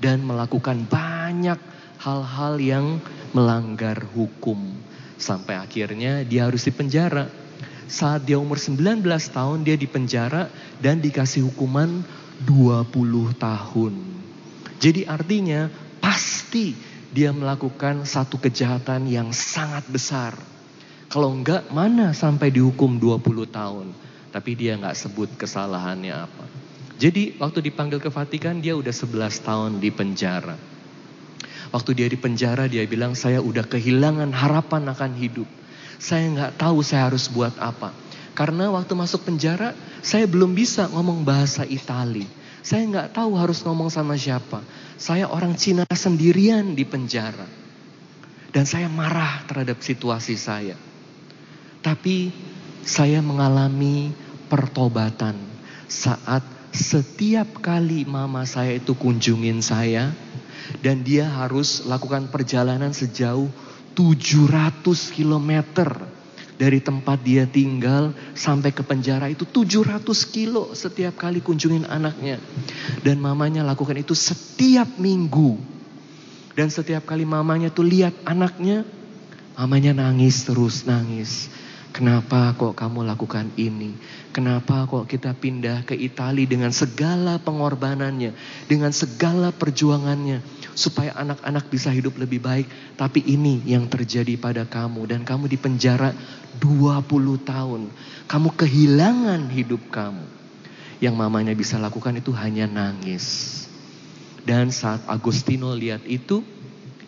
Dan 0.00 0.24
melakukan 0.24 0.88
banyak 0.88 1.60
hal-hal 2.00 2.54
yang 2.56 2.86
melanggar 3.36 4.00
hukum. 4.16 4.72
Sampai 5.20 5.60
akhirnya 5.60 6.24
dia 6.24 6.48
harus 6.48 6.64
dipenjara. 6.64 7.28
Saat 7.88 8.24
dia 8.24 8.40
umur 8.40 8.56
19 8.56 9.04
tahun 9.04 9.58
dia 9.64 9.76
dipenjara 9.76 10.48
dan 10.80 11.04
dikasih 11.04 11.44
hukuman 11.52 12.00
20 12.48 12.88
tahun. 13.36 13.94
Jadi 14.78 15.04
artinya 15.04 15.66
pasti 15.98 16.72
dia 17.10 17.34
melakukan 17.34 18.06
satu 18.06 18.38
kejahatan 18.38 19.10
yang 19.10 19.34
sangat 19.34 19.84
besar. 19.90 20.38
Kalau 21.08 21.32
enggak 21.32 21.72
mana 21.72 22.12
sampai 22.12 22.52
dihukum 22.52 23.00
20 23.00 23.48
tahun. 23.48 23.96
Tapi 24.28 24.50
dia 24.52 24.76
enggak 24.76 24.92
sebut 24.92 25.32
kesalahannya 25.40 26.12
apa. 26.12 26.44
Jadi 27.00 27.40
waktu 27.40 27.64
dipanggil 27.64 27.96
ke 27.96 28.12
Vatikan 28.12 28.60
dia 28.60 28.76
udah 28.76 28.92
11 28.92 29.40
tahun 29.40 29.70
di 29.80 29.88
penjara. 29.88 30.60
Waktu 31.72 31.90
dia 31.96 32.08
di 32.12 32.20
penjara 32.20 32.68
dia 32.68 32.84
bilang 32.84 33.16
saya 33.16 33.40
udah 33.40 33.64
kehilangan 33.64 34.36
harapan 34.36 34.84
akan 34.92 35.12
hidup. 35.16 35.48
Saya 35.96 36.28
nggak 36.28 36.60
tahu 36.60 36.84
saya 36.84 37.08
harus 37.08 37.24
buat 37.32 37.56
apa. 37.56 37.96
Karena 38.36 38.68
waktu 38.70 38.92
masuk 38.94 39.24
penjara, 39.26 39.72
saya 40.04 40.28
belum 40.28 40.52
bisa 40.52 40.86
ngomong 40.92 41.24
bahasa 41.24 41.64
Itali. 41.64 42.28
Saya 42.60 42.84
nggak 42.84 43.16
tahu 43.16 43.32
harus 43.34 43.64
ngomong 43.64 43.88
sama 43.88 44.14
siapa. 44.14 44.60
Saya 45.00 45.24
orang 45.26 45.56
Cina 45.56 45.88
sendirian 45.88 46.76
di 46.76 46.84
penjara. 46.84 47.48
Dan 48.52 48.68
saya 48.68 48.92
marah 48.92 49.46
terhadap 49.48 49.80
situasi 49.80 50.36
saya. 50.36 50.87
Tapi 51.88 52.28
saya 52.84 53.24
mengalami 53.24 54.12
pertobatan 54.52 55.40
saat 55.88 56.44
setiap 56.68 57.64
kali 57.64 58.04
mama 58.04 58.44
saya 58.44 58.76
itu 58.76 58.92
kunjungin 58.92 59.64
saya 59.64 60.12
dan 60.84 61.00
dia 61.00 61.24
harus 61.24 61.88
lakukan 61.88 62.28
perjalanan 62.28 62.92
sejauh 62.92 63.48
700 63.96 64.84
kilometer 65.16 65.88
dari 66.60 66.84
tempat 66.84 67.24
dia 67.24 67.48
tinggal 67.48 68.12
sampai 68.36 68.68
ke 68.68 68.84
penjara 68.84 69.32
itu 69.32 69.48
700 69.48 70.04
kilo 70.28 70.76
setiap 70.76 71.16
kali 71.16 71.40
kunjungin 71.40 71.88
anaknya. 71.88 72.36
Dan 73.00 73.16
mamanya 73.16 73.64
lakukan 73.64 73.96
itu 73.96 74.12
setiap 74.12 75.00
minggu. 75.00 75.56
Dan 76.52 76.68
setiap 76.68 77.08
kali 77.08 77.24
mamanya 77.24 77.72
tuh 77.72 77.88
lihat 77.88 78.12
anaknya, 78.28 78.84
mamanya 79.56 79.96
nangis 79.96 80.44
terus 80.44 80.84
nangis. 80.84 81.48
Kenapa 81.88 82.52
kok 82.54 82.76
kamu 82.76 83.02
lakukan 83.08 83.48
ini? 83.56 83.96
Kenapa 84.30 84.84
kok 84.86 85.08
kita 85.08 85.32
pindah 85.34 85.82
ke 85.88 85.96
Italia 85.96 86.46
dengan 86.46 86.70
segala 86.70 87.40
pengorbanannya, 87.40 88.36
dengan 88.68 88.92
segala 88.92 89.50
perjuangannya, 89.50 90.44
supaya 90.76 91.16
anak-anak 91.16 91.66
bisa 91.72 91.88
hidup 91.90 92.20
lebih 92.20 92.44
baik. 92.44 92.68
Tapi 92.94 93.24
ini 93.24 93.64
yang 93.66 93.88
terjadi 93.88 94.36
pada 94.36 94.68
kamu 94.68 95.10
dan 95.10 95.20
kamu 95.24 95.48
di 95.50 95.58
penjara 95.58 96.12
20 96.60 97.08
tahun. 97.42 97.90
Kamu 98.28 98.48
kehilangan 98.54 99.48
hidup 99.50 99.88
kamu. 99.88 100.26
Yang 101.02 101.14
mamanya 101.14 101.54
bisa 101.56 101.80
lakukan 101.80 102.14
itu 102.20 102.30
hanya 102.36 102.68
nangis. 102.68 103.66
Dan 104.44 104.70
saat 104.70 105.02
Agustino 105.08 105.74
lihat 105.74 106.04
itu, 106.06 106.44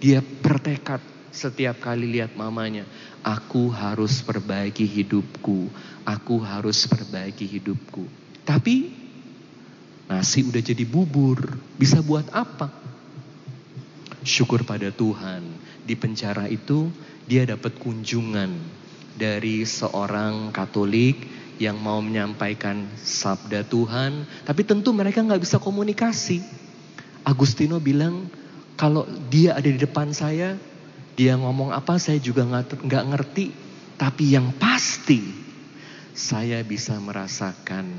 dia 0.01 0.19
bertekad 0.25 1.01
setiap 1.31 1.79
kali 1.79 2.11
lihat 2.11 2.35
mamanya. 2.35 2.85
Aku 3.20 3.68
harus 3.68 4.24
perbaiki 4.24 4.88
hidupku. 4.88 5.68
Aku 6.09 6.40
harus 6.40 6.88
perbaiki 6.88 7.44
hidupku. 7.44 8.09
Tapi 8.48 8.90
nasi 10.09 10.42
udah 10.42 10.62
jadi 10.64 10.85
bubur. 10.88 11.44
Bisa 11.76 12.00
buat 12.00 12.26
apa? 12.33 12.72
Syukur 14.24 14.64
pada 14.64 14.88
Tuhan. 14.88 15.44
Di 15.85 15.96
penjara 15.96 16.48
itu 16.48 16.88
dia 17.28 17.44
dapat 17.44 17.76
kunjungan 17.76 18.56
dari 19.20 19.68
seorang 19.68 20.48
Katolik 20.50 21.28
yang 21.61 21.76
mau 21.76 22.00
menyampaikan 22.00 22.88
sabda 22.96 23.68
Tuhan, 23.68 24.24
tapi 24.48 24.64
tentu 24.64 24.96
mereka 24.96 25.20
nggak 25.20 25.44
bisa 25.44 25.61
komunikasi. 25.61 26.40
Agustino 27.20 27.76
bilang, 27.76 28.33
kalau 28.80 29.04
dia 29.28 29.61
ada 29.61 29.68
di 29.68 29.76
depan 29.76 30.09
saya, 30.16 30.56
dia 31.20 31.37
ngomong 31.37 31.68
apa 31.68 32.00
saya 32.00 32.16
juga 32.16 32.48
nggak 32.48 33.04
ngerti, 33.12 33.52
tapi 34.00 34.33
yang 34.33 34.56
pasti 34.56 35.20
saya 36.16 36.64
bisa 36.64 36.96
merasakan 36.96 37.92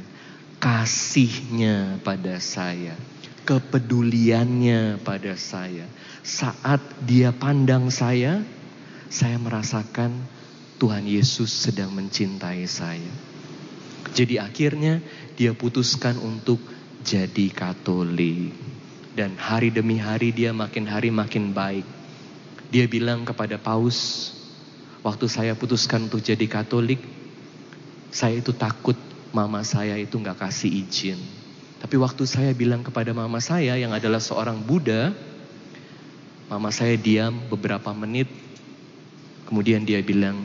kasihnya 0.57 2.01
pada 2.01 2.41
saya, 2.41 2.97
kepeduliannya 3.45 4.97
pada 5.05 5.37
saya. 5.37 5.85
Saat 6.25 6.81
dia 7.05 7.29
pandang 7.29 7.93
saya, 7.93 8.41
saya 9.05 9.37
merasakan 9.37 10.17
Tuhan 10.81 11.05
Yesus 11.05 11.53
sedang 11.53 11.93
mencintai 11.93 12.65
saya. 12.65 13.13
Jadi 14.17 14.41
akhirnya 14.41 14.97
dia 15.37 15.53
putuskan 15.53 16.17
untuk 16.17 16.57
jadi 17.05 17.53
Katolik. 17.53 18.49
Dan 19.13 19.37
hari 19.37 19.69
demi 19.69 20.01
hari 20.01 20.33
dia 20.33 20.49
makin 20.57 20.89
hari 20.89 21.13
makin 21.13 21.53
baik. 21.53 22.00
Dia 22.71 22.87
bilang 22.87 23.27
kepada 23.27 23.59
Paus, 23.59 24.31
waktu 25.03 25.27
saya 25.27 25.51
putuskan 25.59 26.07
untuk 26.07 26.23
jadi 26.23 26.47
Katolik, 26.47 27.03
saya 28.15 28.39
itu 28.39 28.55
takut 28.55 28.95
mama 29.35 29.59
saya 29.67 29.99
itu 29.99 30.15
nggak 30.15 30.39
kasih 30.39 30.71
izin. 30.71 31.19
Tapi 31.83 31.99
waktu 31.99 32.23
saya 32.23 32.55
bilang 32.55 32.79
kepada 32.79 33.11
mama 33.11 33.43
saya 33.43 33.75
yang 33.75 33.91
adalah 33.91 34.23
seorang 34.23 34.63
Buddha, 34.63 35.11
mama 36.47 36.71
saya 36.71 36.95
diam 36.95 37.35
beberapa 37.51 37.91
menit. 37.91 38.31
Kemudian 39.51 39.83
dia 39.83 39.99
bilang, 39.99 40.39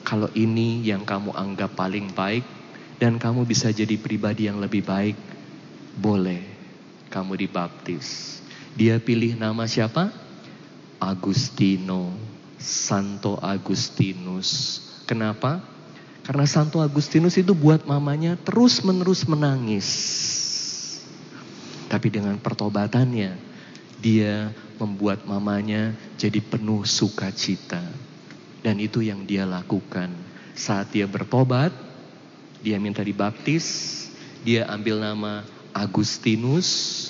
kalau 0.00 0.32
ini 0.32 0.80
yang 0.80 1.04
kamu 1.04 1.36
anggap 1.36 1.76
paling 1.76 2.08
baik 2.16 2.46
dan 2.96 3.20
kamu 3.20 3.44
bisa 3.44 3.68
jadi 3.68 4.00
pribadi 4.00 4.48
yang 4.48 4.64
lebih 4.64 4.80
baik, 4.80 5.18
boleh 6.00 6.40
kamu 7.12 7.36
dibaptis. 7.36 8.40
Dia 8.78 8.96
pilih 8.96 9.36
nama 9.36 9.68
siapa? 9.68 10.29
Agustino, 11.00 12.12
Santo 12.60 13.40
Agustinus. 13.40 14.78
Kenapa? 15.08 15.64
Karena 16.22 16.44
Santo 16.44 16.84
Agustinus 16.84 17.40
itu 17.40 17.56
buat 17.56 17.88
mamanya 17.88 18.36
terus-menerus 18.36 19.24
menangis. 19.24 19.88
Tapi 21.90 22.06
dengan 22.12 22.38
pertobatannya, 22.38 23.34
dia 23.98 24.52
membuat 24.78 25.26
mamanya 25.26 25.96
jadi 26.20 26.38
penuh 26.38 26.86
sukacita. 26.86 27.82
Dan 28.60 28.76
itu 28.78 29.00
yang 29.00 29.24
dia 29.24 29.48
lakukan. 29.48 30.12
Saat 30.52 30.92
dia 30.92 31.08
bertobat, 31.08 31.72
dia 32.60 32.76
minta 32.76 33.00
dibaptis, 33.00 34.06
dia 34.44 34.68
ambil 34.68 35.00
nama 35.00 35.48
Agustinus. 35.72 37.08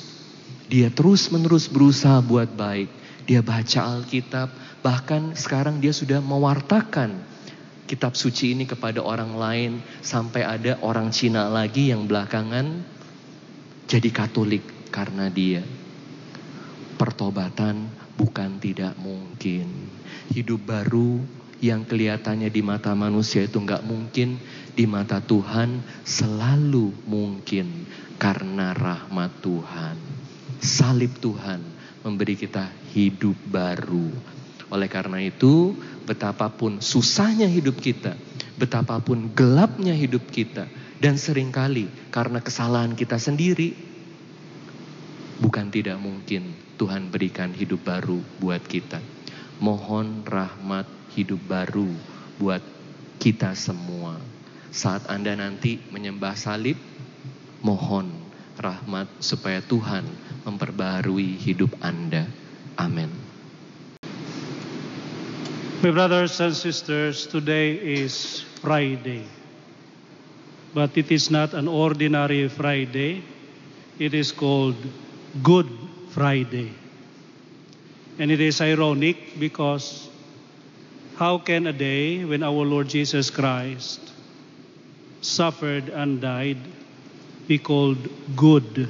Dia 0.71 0.87
terus-menerus 0.87 1.67
berusaha 1.67 2.23
buat 2.23 2.47
baik. 2.55 3.00
Dia 3.29 3.45
baca 3.45 3.81
Alkitab, 3.97 4.49
bahkan 4.81 5.37
sekarang 5.37 5.81
dia 5.81 5.93
sudah 5.93 6.21
mewartakan 6.25 7.31
kitab 7.91 8.15
suci 8.15 8.55
ini 8.55 8.71
kepada 8.71 9.03
orang 9.03 9.35
lain 9.35 9.73
sampai 9.99 10.47
ada 10.47 10.79
orang 10.79 11.11
Cina 11.11 11.51
lagi 11.51 11.91
yang 11.91 12.07
belakangan 12.07 12.87
jadi 13.91 14.09
Katolik 14.15 14.63
karena 14.95 15.27
dia. 15.27 15.67
Pertobatan 16.95 17.91
bukan 18.15 18.63
tidak 18.63 18.95
mungkin. 19.03 19.91
Hidup 20.31 20.63
baru 20.63 21.19
yang 21.59 21.83
kelihatannya 21.83 22.47
di 22.49 22.63
mata 22.63 22.95
manusia 22.95 23.43
itu 23.43 23.59
nggak 23.59 23.83
mungkin, 23.83 24.39
di 24.79 24.87
mata 24.87 25.19
Tuhan 25.19 25.83
selalu 26.07 26.95
mungkin 27.11 27.91
karena 28.23 28.71
rahmat 28.71 29.43
Tuhan. 29.43 29.97
Salib 30.61 31.17
Tuhan 31.19 31.70
memberi 32.01 32.37
kita 32.37 32.69
hidup 32.93 33.37
baru. 33.49 34.09
Oleh 34.71 34.87
karena 34.87 35.19
itu, 35.19 35.75
betapapun 36.07 36.79
susahnya 36.79 37.51
hidup 37.51 37.81
kita, 37.83 38.15
betapapun 38.57 39.35
gelapnya 39.35 39.93
hidup 39.93 40.31
kita, 40.31 40.71
dan 41.01 41.17
sering 41.17 41.49
kali 41.49 41.89
karena 42.13 42.45
kesalahan 42.45 42.93
kita 42.93 43.17
sendiri, 43.17 43.73
bukan 45.41 45.73
tidak 45.73 45.97
mungkin 45.97 46.53
Tuhan 46.77 47.09
berikan 47.09 47.51
hidup 47.57 47.83
baru 47.89 48.21
buat 48.37 48.61
kita. 48.61 49.01
Mohon 49.61 50.25
rahmat 50.29 50.85
hidup 51.17 51.41
baru 51.49 51.89
buat 52.37 52.61
kita 53.21 53.57
semua. 53.57 54.17
Saat 54.71 55.09
Anda 55.09 55.37
nanti 55.37 55.81
menyembah 55.89 56.37
salib, 56.37 56.77
mohon 57.65 58.20
rahmat 58.61 59.09
supaya 59.25 59.65
Tuhan 59.65 60.05
memperbarui 60.45 61.41
hidup 61.41 61.73
Anda. 61.81 62.29
Amin. 62.77 63.09
My 65.81 65.89
brothers 65.89 66.37
and 66.45 66.53
sisters, 66.53 67.25
today 67.25 67.73
is 67.73 68.45
Friday. 68.61 69.25
But 70.77 70.93
it 70.95 71.09
is 71.09 71.33
not 71.33 71.57
an 71.57 71.67
ordinary 71.67 72.53
Friday. 72.53 73.25
It 73.99 74.13
is 74.13 74.31
called 74.31 74.77
Good 75.43 75.73
Friday. 76.13 76.77
And 78.21 78.29
it 78.29 78.45
is 78.45 78.61
ironic 78.61 79.41
because 79.41 80.13
how 81.17 81.41
can 81.41 81.67
a 81.67 81.73
day 81.73 82.29
when 82.29 82.45
our 82.45 82.61
Lord 82.61 82.93
Jesus 82.93 83.33
Christ 83.33 84.01
suffered 85.25 85.89
and 85.89 86.21
died 86.21 86.61
be 87.51 87.59
called 87.59 87.99
good? 88.37 88.89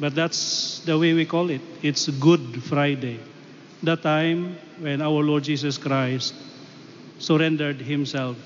But 0.00 0.14
that's 0.14 0.80
the 0.88 0.98
way 0.98 1.12
we 1.12 1.26
call 1.26 1.50
it. 1.50 1.60
It's 1.82 2.08
Good 2.08 2.62
Friday. 2.64 3.20
The 3.82 3.96
time 3.96 4.56
when 4.80 5.02
our 5.02 5.20
Lord 5.20 5.44
Jesus 5.44 5.76
Christ 5.76 6.32
surrendered 7.18 7.82
himself 7.82 8.38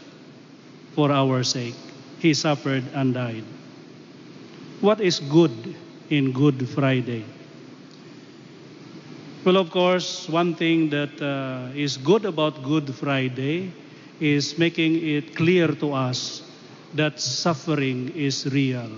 for 0.96 1.12
our 1.12 1.44
sake. 1.44 1.76
He 2.18 2.34
suffered 2.34 2.82
and 2.92 3.14
died. 3.14 3.44
What 4.80 5.00
is 5.00 5.20
good 5.20 5.76
in 6.10 6.32
Good 6.32 6.68
Friday? 6.68 7.24
Well, 9.44 9.58
of 9.58 9.70
course, 9.70 10.28
one 10.28 10.56
thing 10.56 10.90
that 10.90 11.14
uh, 11.22 11.70
is 11.72 11.96
good 11.96 12.24
about 12.24 12.64
Good 12.64 12.92
Friday 12.96 13.70
is 14.18 14.58
making 14.58 14.98
it 15.06 15.36
clear 15.36 15.68
to 15.68 15.92
us 15.92 16.42
that 16.94 17.20
suffering 17.20 18.12
is 18.16 18.46
real. 18.46 18.90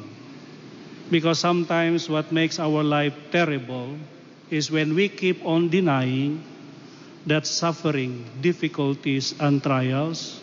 Because 1.10 1.38
sometimes 1.38 2.08
what 2.08 2.30
makes 2.30 2.58
our 2.58 2.82
life 2.82 3.14
terrible 3.32 3.96
is 4.50 4.70
when 4.70 4.94
we 4.94 5.08
keep 5.08 5.44
on 5.44 5.68
denying 5.68 6.42
that 7.26 7.46
suffering, 7.46 8.24
difficulties, 8.40 9.34
and 9.40 9.62
trials 9.62 10.40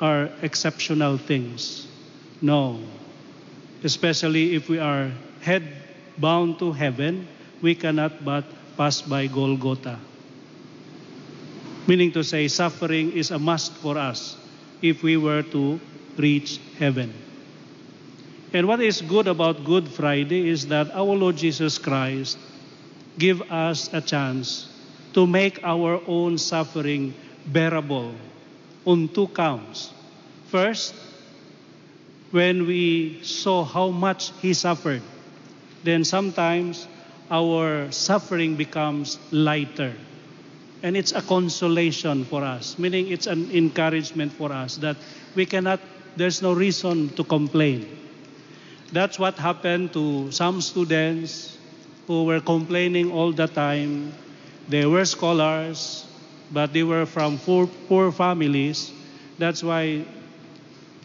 are 0.00 0.30
exceptional 0.42 1.18
things. 1.18 1.86
No. 2.40 2.80
Especially 3.84 4.54
if 4.54 4.68
we 4.68 4.78
are 4.78 5.12
head 5.40 5.62
bound 6.18 6.58
to 6.58 6.72
heaven, 6.72 7.28
we 7.62 7.74
cannot 7.74 8.24
but 8.24 8.44
pass 8.76 9.02
by 9.02 9.26
Golgotha. 9.26 9.98
Meaning 11.86 12.12
to 12.12 12.22
say, 12.22 12.48
suffering 12.48 13.12
is 13.12 13.30
a 13.30 13.38
must 13.38 13.72
for 13.72 13.96
us 13.96 14.36
if 14.82 15.02
we 15.02 15.16
were 15.16 15.42
to 15.42 15.80
reach 16.18 16.60
heaven. 16.78 17.12
And 18.52 18.66
what 18.66 18.80
is 18.80 19.02
good 19.02 19.28
about 19.28 19.64
Good 19.64 19.88
Friday 19.88 20.48
is 20.48 20.68
that 20.68 20.90
our 20.92 21.14
Lord 21.14 21.36
Jesus 21.36 21.78
Christ 21.78 22.38
give 23.18 23.42
us 23.52 23.92
a 23.92 24.00
chance 24.00 24.68
to 25.12 25.26
make 25.26 25.62
our 25.64 26.00
own 26.06 26.38
suffering 26.38 27.14
bearable 27.46 28.14
on 28.84 29.08
two 29.08 29.28
counts. 29.28 29.92
First, 30.48 30.94
when 32.30 32.66
we 32.66 33.20
saw 33.22 33.64
how 33.64 33.88
much 33.88 34.32
he 34.40 34.54
suffered, 34.54 35.02
then 35.84 36.04
sometimes 36.04 36.86
our 37.30 37.90
suffering 37.92 38.56
becomes 38.56 39.18
lighter. 39.30 39.94
And 40.82 40.96
it's 40.96 41.12
a 41.12 41.22
consolation 41.22 42.24
for 42.24 42.44
us, 42.44 42.78
meaning 42.78 43.08
it's 43.08 43.26
an 43.26 43.50
encouragement 43.50 44.32
for 44.32 44.52
us 44.52 44.76
that 44.76 44.96
we 45.34 45.44
cannot, 45.44 45.80
there's 46.18 46.42
no 46.42 46.52
reason 46.52 47.08
to 47.10 47.24
complain. 47.24 47.86
That's 48.92 49.18
what 49.18 49.38
happened 49.38 49.92
to 49.92 50.30
some 50.32 50.60
students 50.60 51.56
who 52.06 52.24
were 52.24 52.40
complaining 52.40 53.12
all 53.12 53.32
the 53.32 53.46
time. 53.46 54.12
They 54.68 54.86
were 54.86 55.04
scholars, 55.04 56.06
but 56.50 56.72
they 56.72 56.82
were 56.82 57.06
from 57.06 57.38
poor, 57.38 57.66
poor 57.88 58.10
families. 58.10 58.90
That's 59.38 59.62
why 59.62 60.04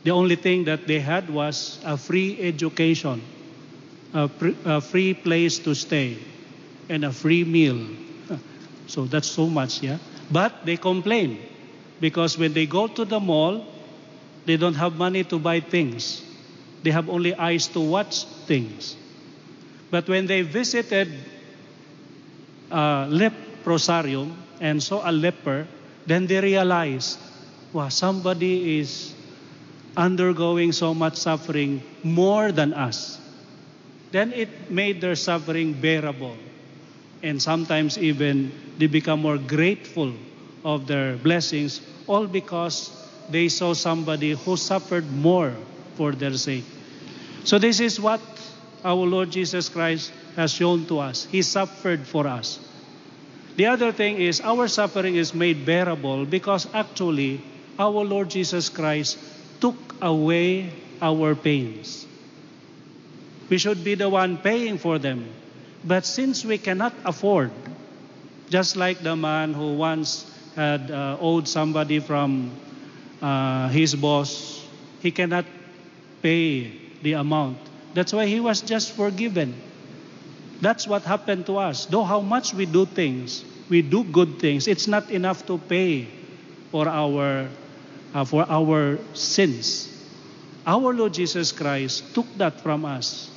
the 0.03 0.11
only 0.11 0.35
thing 0.35 0.65
that 0.65 0.87
they 0.87 0.99
had 0.99 1.29
was 1.29 1.79
a 1.85 1.97
free 1.97 2.39
education, 2.41 3.21
a, 4.13 4.29
a 4.65 4.81
free 4.81 5.13
place 5.13 5.59
to 5.59 5.75
stay, 5.75 6.17
and 6.89 7.05
a 7.05 7.11
free 7.11 7.43
meal. 7.43 7.79
So 8.85 9.05
that's 9.05 9.31
so 9.31 9.47
much, 9.47 9.81
yeah. 9.81 9.97
But 10.29 10.65
they 10.65 10.75
complain 10.75 11.39
because 12.01 12.37
when 12.37 12.51
they 12.53 12.65
go 12.65 12.87
to 12.87 13.05
the 13.05 13.19
mall, 13.19 13.72
they 14.45 14.57
don't 14.57 14.75
have 14.75 14.93
money 14.95 15.23
to 15.23 15.39
buy 15.39 15.59
things. 15.59 16.21
They 16.83 16.91
have 16.91 17.09
only 17.09 17.33
eyes 17.35 17.67
to 17.69 17.79
watch 17.79 18.25
things. 18.45 18.95
But 19.89 20.09
when 20.09 20.27
they 20.27 20.41
visited 20.41 21.07
uh, 22.71 23.07
a 23.07 23.07
leprosarium 23.09 24.33
and 24.59 24.81
saw 24.81 25.07
a 25.07 25.11
leper, 25.11 25.67
then 26.05 26.27
they 26.27 26.41
realized, 26.41 27.19
wow, 27.71 27.89
somebody 27.89 28.79
is 28.79 29.13
undergoing 29.95 30.71
so 30.71 30.93
much 30.93 31.15
suffering 31.15 31.81
more 32.03 32.51
than 32.51 32.73
us. 32.73 33.19
Then 34.11 34.33
it 34.33 34.69
made 34.69 34.99
their 35.01 35.15
suffering 35.15 35.73
bearable. 35.73 36.35
And 37.21 37.41
sometimes 37.41 37.97
even 37.97 38.51
they 38.77 38.87
become 38.87 39.21
more 39.21 39.37
grateful 39.37 40.13
of 40.65 40.87
their 40.87 41.15
blessings, 41.15 41.81
all 42.07 42.27
because 42.27 42.91
they 43.29 43.49
saw 43.49 43.73
somebody 43.73 44.31
who 44.31 44.57
suffered 44.57 45.09
more 45.11 45.53
for 45.95 46.11
their 46.11 46.33
sake. 46.33 46.65
So 47.43 47.59
this 47.59 47.79
is 47.79 47.99
what 47.99 48.21
our 48.83 49.05
Lord 49.05 49.31
Jesus 49.31 49.69
Christ 49.69 50.11
has 50.35 50.51
shown 50.51 50.85
to 50.87 50.99
us. 50.99 51.25
He 51.25 51.41
suffered 51.41 52.07
for 52.07 52.27
us. 52.27 52.59
The 53.55 53.67
other 53.67 53.91
thing 53.91 54.17
is 54.17 54.41
our 54.41 54.67
suffering 54.67 55.15
is 55.15 55.33
made 55.33 55.65
bearable 55.65 56.25
because 56.25 56.67
actually 56.73 57.41
our 57.77 58.03
Lord 58.03 58.29
Jesus 58.29 58.69
Christ 58.69 59.17
took 59.61 59.77
away 60.01 60.71
our 61.01 61.35
pains. 61.35 62.07
We 63.49 63.57
should 63.57 63.83
be 63.83 63.95
the 63.95 64.09
one 64.09 64.37
paying 64.37 64.77
for 64.77 64.97
them. 64.97 65.29
But 65.83 66.05
since 66.05 66.45
we 66.45 66.57
cannot 66.57 66.93
afford, 67.05 67.51
just 68.49 68.75
like 68.75 69.03
the 69.03 69.15
man 69.15 69.53
who 69.53 69.75
once 69.75 70.25
had 70.55 70.89
uh, 70.89 71.17
owed 71.19 71.47
somebody 71.47 71.99
from 71.99 72.51
uh, 73.23 73.69
his 73.69 73.95
boss, 73.95 74.61
he 75.01 75.09
cannot 75.09 75.45
pay 76.21 76.71
the 77.01 77.13
amount. 77.13 77.57
That's 77.93 78.11
why 78.11 78.25
he 78.25 78.39
was 78.39 78.61
just 78.61 78.91
forgiven. 78.91 79.55
That's 80.59 80.87
what 80.87 81.03
happened 81.03 81.45
to 81.47 81.57
us. 81.57 81.85
Though 81.85 82.03
how 82.03 82.19
much 82.19 82.53
we 82.53 82.65
do 82.65 82.85
things, 82.85 83.45
we 83.69 83.81
do 83.81 84.03
good 84.03 84.39
things, 84.39 84.67
it's 84.67 84.87
not 84.87 85.09
enough 85.09 85.45
to 85.47 85.57
pay 85.57 86.07
for 86.71 86.87
our 86.87 87.47
uh, 88.13 88.25
for 88.25 88.45
our 88.49 88.99
sins. 89.13 89.89
Our 90.65 90.93
Lord 90.93 91.13
Jesus 91.13 91.51
Christ 91.51 92.13
took 92.13 92.27
that 92.37 92.61
from 92.61 92.85
us. 92.85 93.31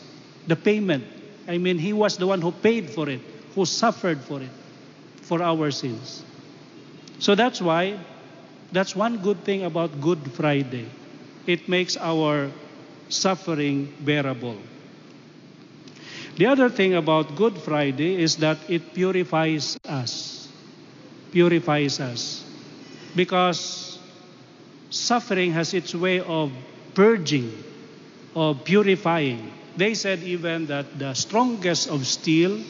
The 0.46 0.56
payment. 0.56 1.04
I 1.48 1.58
mean, 1.58 1.78
He 1.78 1.92
was 1.92 2.16
the 2.16 2.26
one 2.26 2.42
who 2.42 2.52
paid 2.52 2.90
for 2.90 3.08
it, 3.08 3.20
who 3.54 3.64
suffered 3.66 4.20
for 4.20 4.40
it, 4.40 4.50
for 5.22 5.42
our 5.42 5.70
sins. 5.70 6.22
So 7.18 7.34
that's 7.34 7.60
why, 7.60 7.98
that's 8.76 8.94
one 8.94 9.16
good 9.24 9.42
thing 9.42 9.64
about 9.64 10.02
Good 10.02 10.20
Friday. 10.32 10.84
It 11.46 11.66
makes 11.66 11.96
our 11.96 12.52
suffering 13.08 13.88
bearable. 14.04 14.60
The 16.36 16.44
other 16.44 16.68
thing 16.68 16.92
about 16.92 17.36
Good 17.36 17.56
Friday 17.56 18.20
is 18.20 18.36
that 18.44 18.58
it 18.68 18.92
purifies 18.92 19.80
us. 19.88 20.46
Purifies 21.32 22.00
us. 22.00 22.44
Because 23.16 23.98
suffering 24.90 25.52
has 25.52 25.72
its 25.72 25.94
way 25.94 26.20
of 26.20 26.52
purging, 26.92 27.48
of 28.34 28.62
purifying. 28.64 29.52
They 29.78 29.94
said 29.94 30.20
even 30.20 30.66
that 30.66 30.98
the 30.98 31.14
strongest 31.14 31.88
of 31.88 32.06
steel 32.06 32.60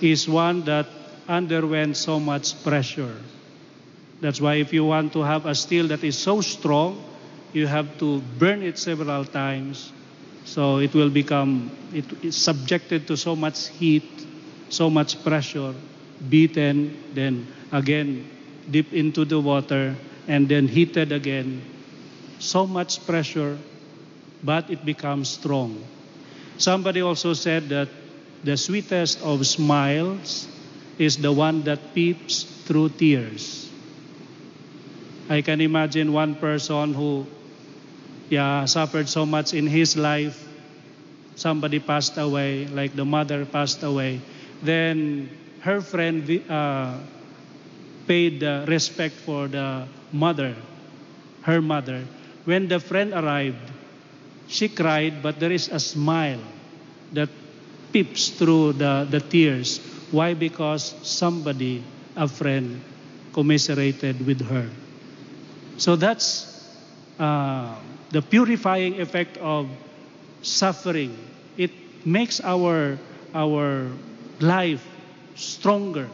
is 0.00 0.26
one 0.26 0.64
that 0.64 0.86
underwent 1.28 1.98
so 1.98 2.18
much 2.18 2.56
pressure. 2.64 3.12
That's 4.20 4.40
why 4.40 4.54
if 4.54 4.72
you 4.72 4.84
want 4.84 5.12
to 5.12 5.22
have 5.22 5.46
a 5.46 5.54
steel 5.54 5.88
that 5.88 6.02
is 6.02 6.16
so 6.18 6.40
strong, 6.40 7.02
you 7.52 7.66
have 7.66 7.98
to 7.98 8.20
burn 8.38 8.62
it 8.62 8.78
several 8.78 9.24
times. 9.24 9.92
So 10.44 10.78
it 10.78 10.94
will 10.94 11.10
become, 11.10 11.70
it 11.92 12.04
is 12.24 12.36
subjected 12.36 13.06
to 13.08 13.16
so 13.16 13.36
much 13.36 13.68
heat, 13.68 14.26
so 14.68 14.88
much 14.88 15.22
pressure, 15.22 15.74
beaten, 16.28 16.96
then 17.14 17.46
again 17.72 18.30
dip 18.70 18.92
into 18.92 19.24
the 19.24 19.38
water, 19.38 19.94
and 20.26 20.48
then 20.48 20.68
heated 20.68 21.12
again. 21.12 21.62
So 22.38 22.66
much 22.66 23.04
pressure, 23.06 23.58
but 24.42 24.70
it 24.70 24.84
becomes 24.84 25.28
strong. 25.28 25.84
Somebody 26.58 27.02
also 27.02 27.32
said 27.32 27.68
that 27.68 27.88
the 28.42 28.56
sweetest 28.56 29.22
of 29.22 29.46
smiles 29.46 30.48
is 30.98 31.16
the 31.16 31.32
one 31.32 31.62
that 31.64 31.94
peeps 31.94 32.42
through 32.42 32.90
tears. 32.90 33.65
I 35.28 35.42
can 35.42 35.60
imagine 35.60 36.12
one 36.12 36.36
person 36.36 36.94
who 36.94 37.26
yeah, 38.30 38.64
suffered 38.64 39.08
so 39.08 39.26
much 39.26 39.54
in 39.54 39.66
his 39.66 39.96
life. 39.96 40.42
Somebody 41.34 41.80
passed 41.80 42.16
away, 42.16 42.66
like 42.66 42.94
the 42.94 43.04
mother 43.04 43.44
passed 43.44 43.82
away. 43.82 44.20
Then 44.62 45.28
her 45.60 45.80
friend 45.80 46.22
uh, 46.48 46.98
paid 48.06 48.42
uh, 48.42 48.64
respect 48.68 49.14
for 49.14 49.48
the 49.48 49.86
mother, 50.12 50.54
her 51.42 51.60
mother. 51.60 52.04
When 52.44 52.68
the 52.68 52.78
friend 52.78 53.12
arrived, 53.12 53.70
she 54.46 54.68
cried, 54.68 55.22
but 55.22 55.40
there 55.40 55.52
is 55.52 55.68
a 55.68 55.80
smile 55.80 56.40
that 57.12 57.28
peeps 57.92 58.30
through 58.30 58.74
the, 58.74 59.06
the 59.10 59.20
tears. 59.20 59.78
Why? 60.10 60.34
Because 60.34 60.94
somebody, 61.02 61.82
a 62.14 62.28
friend, 62.28 62.80
commiserated 63.32 64.24
with 64.24 64.46
her. 64.46 64.70
So 65.78 65.96
that's 65.96 66.64
uh, 67.18 67.74
the 68.10 68.22
purifying 68.22 69.00
effect 69.00 69.36
of 69.38 69.68
suffering. 70.42 71.16
It 71.56 71.70
makes 72.04 72.40
our 72.40 72.98
our 73.34 73.90
life 74.40 74.84
stronger. 75.34 76.08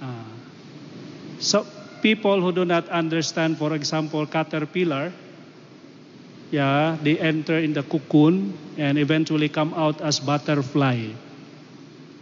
Uh, 0.00 0.24
so 1.38 1.66
people 2.00 2.40
who 2.40 2.52
do 2.52 2.64
not 2.64 2.88
understand, 2.88 3.58
for 3.58 3.74
example, 3.74 4.26
caterpillar, 4.26 5.12
yeah, 6.50 6.96
they 7.02 7.18
enter 7.18 7.58
in 7.58 7.72
the 7.72 7.82
cocoon 7.82 8.56
and 8.78 8.98
eventually 8.98 9.48
come 9.48 9.74
out 9.74 10.00
as 10.00 10.20
butterfly. 10.20 11.12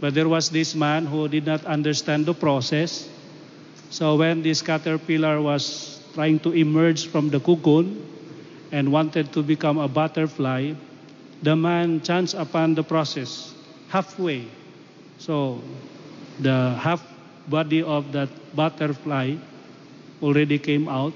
But 0.00 0.14
there 0.14 0.28
was 0.28 0.50
this 0.50 0.74
man 0.74 1.06
who 1.06 1.28
did 1.28 1.46
not 1.46 1.64
understand 1.64 2.26
the 2.26 2.34
process. 2.34 3.08
So 3.90 4.16
when 4.16 4.42
this 4.42 4.62
caterpillar 4.62 5.40
was 5.40 5.93
trying 6.14 6.38
to 6.40 6.52
emerge 6.52 7.06
from 7.10 7.28
the 7.28 7.40
cocoon 7.40 7.98
and 8.70 8.90
wanted 8.90 9.32
to 9.32 9.42
become 9.42 9.78
a 9.78 9.88
butterfly, 9.88 10.72
the 11.42 11.54
man 11.54 12.00
chanced 12.00 12.34
upon 12.34 12.74
the 12.74 12.82
process 12.82 13.52
halfway. 13.88 14.46
So 15.18 15.60
the 16.40 16.74
half 16.78 17.02
body 17.48 17.82
of 17.82 18.12
that 18.12 18.30
butterfly 18.54 19.36
already 20.22 20.58
came 20.58 20.88
out. 20.88 21.12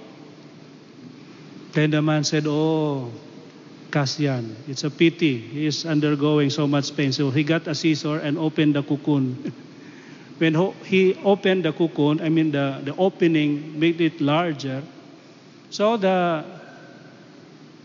Then 1.72 1.90
the 1.90 2.02
man 2.02 2.24
said, 2.24 2.44
Oh, 2.46 3.10
Kasian, 3.90 4.54
it's 4.68 4.84
a 4.84 4.90
pity. 4.90 5.38
He 5.38 5.66
is 5.66 5.86
undergoing 5.86 6.50
so 6.50 6.66
much 6.66 6.94
pain. 6.96 7.12
So 7.12 7.30
he 7.30 7.42
got 7.44 7.66
a 7.66 7.74
scissor 7.74 8.18
and 8.18 8.36
opened 8.36 8.74
the 8.74 8.82
cocoon. 8.82 9.52
when 10.38 10.54
he 10.84 11.14
opened 11.24 11.64
the 11.64 11.72
cocoon, 11.72 12.20
I 12.20 12.28
mean 12.28 12.50
the, 12.50 12.80
the 12.84 12.94
opening 12.96 13.78
made 13.78 14.00
it 14.00 14.20
larger. 14.20 14.82
So 15.70 15.96
the 15.96 16.44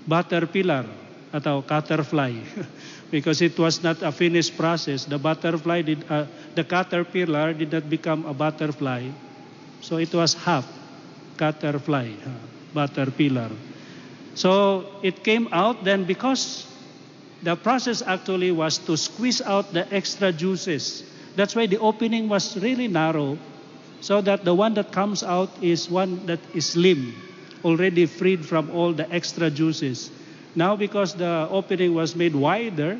butterpillar 0.08 0.86
atau 1.34 1.66
caterpillar 1.66 2.32
because 3.14 3.42
it 3.42 3.58
was 3.58 3.82
not 3.82 4.02
a 4.02 4.12
finished 4.12 4.56
process. 4.58 5.06
The 5.06 5.18
butterfly 5.18 5.82
did, 5.82 6.06
uh, 6.10 6.26
the 6.56 6.64
caterpillar 6.64 7.54
did 7.54 7.74
not 7.74 7.90
become 7.90 8.26
a 8.26 8.34
butterfly. 8.34 9.10
So 9.82 9.98
it 9.98 10.14
was 10.14 10.34
half 10.34 10.66
caterpillar, 11.38 12.14
uh, 12.14 12.30
butterpillar. 12.74 13.50
So 14.36 14.86
it 15.02 15.24
came 15.24 15.50
out 15.52 15.84
then 15.84 16.06
because 16.06 16.70
the 17.42 17.56
process 17.56 18.02
actually 18.02 18.52
was 18.52 18.78
to 18.90 18.96
squeeze 18.98 19.42
out 19.42 19.74
the 19.74 19.86
extra 19.94 20.32
juices. 20.32 21.04
That's 21.36 21.56
why 21.56 21.66
the 21.66 21.80
opening 21.80 22.30
was 22.30 22.58
really 22.58 22.88
narrow 22.88 23.38
so 24.02 24.22
that 24.22 24.44
the 24.44 24.54
one 24.54 24.74
that 24.76 24.92
comes 24.92 25.24
out 25.24 25.50
is 25.62 25.90
one 25.90 26.26
that 26.26 26.40
is 26.54 26.66
slim, 26.66 27.16
already 27.64 28.06
freed 28.06 28.46
from 28.46 28.70
all 28.72 28.92
the 28.94 29.10
extra 29.12 29.50
juices. 29.50 30.12
Now 30.56 30.76
because 30.76 31.16
the 31.16 31.48
opening 31.50 31.96
was 31.96 32.16
made 32.16 32.36
wider, 32.36 33.00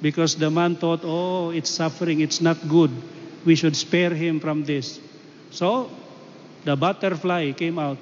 because 0.00 0.36
the 0.36 0.50
man 0.50 0.76
thought, 0.76 1.00
oh, 1.02 1.50
it's 1.50 1.70
suffering, 1.70 2.20
it's 2.20 2.40
not 2.40 2.56
good. 2.68 2.90
We 3.44 3.56
should 3.56 3.76
spare 3.76 4.14
him 4.14 4.40
from 4.40 4.64
this. 4.64 5.00
So 5.50 5.90
the 6.64 6.76
butterfly 6.76 7.52
came 7.52 7.78
out. 7.78 7.98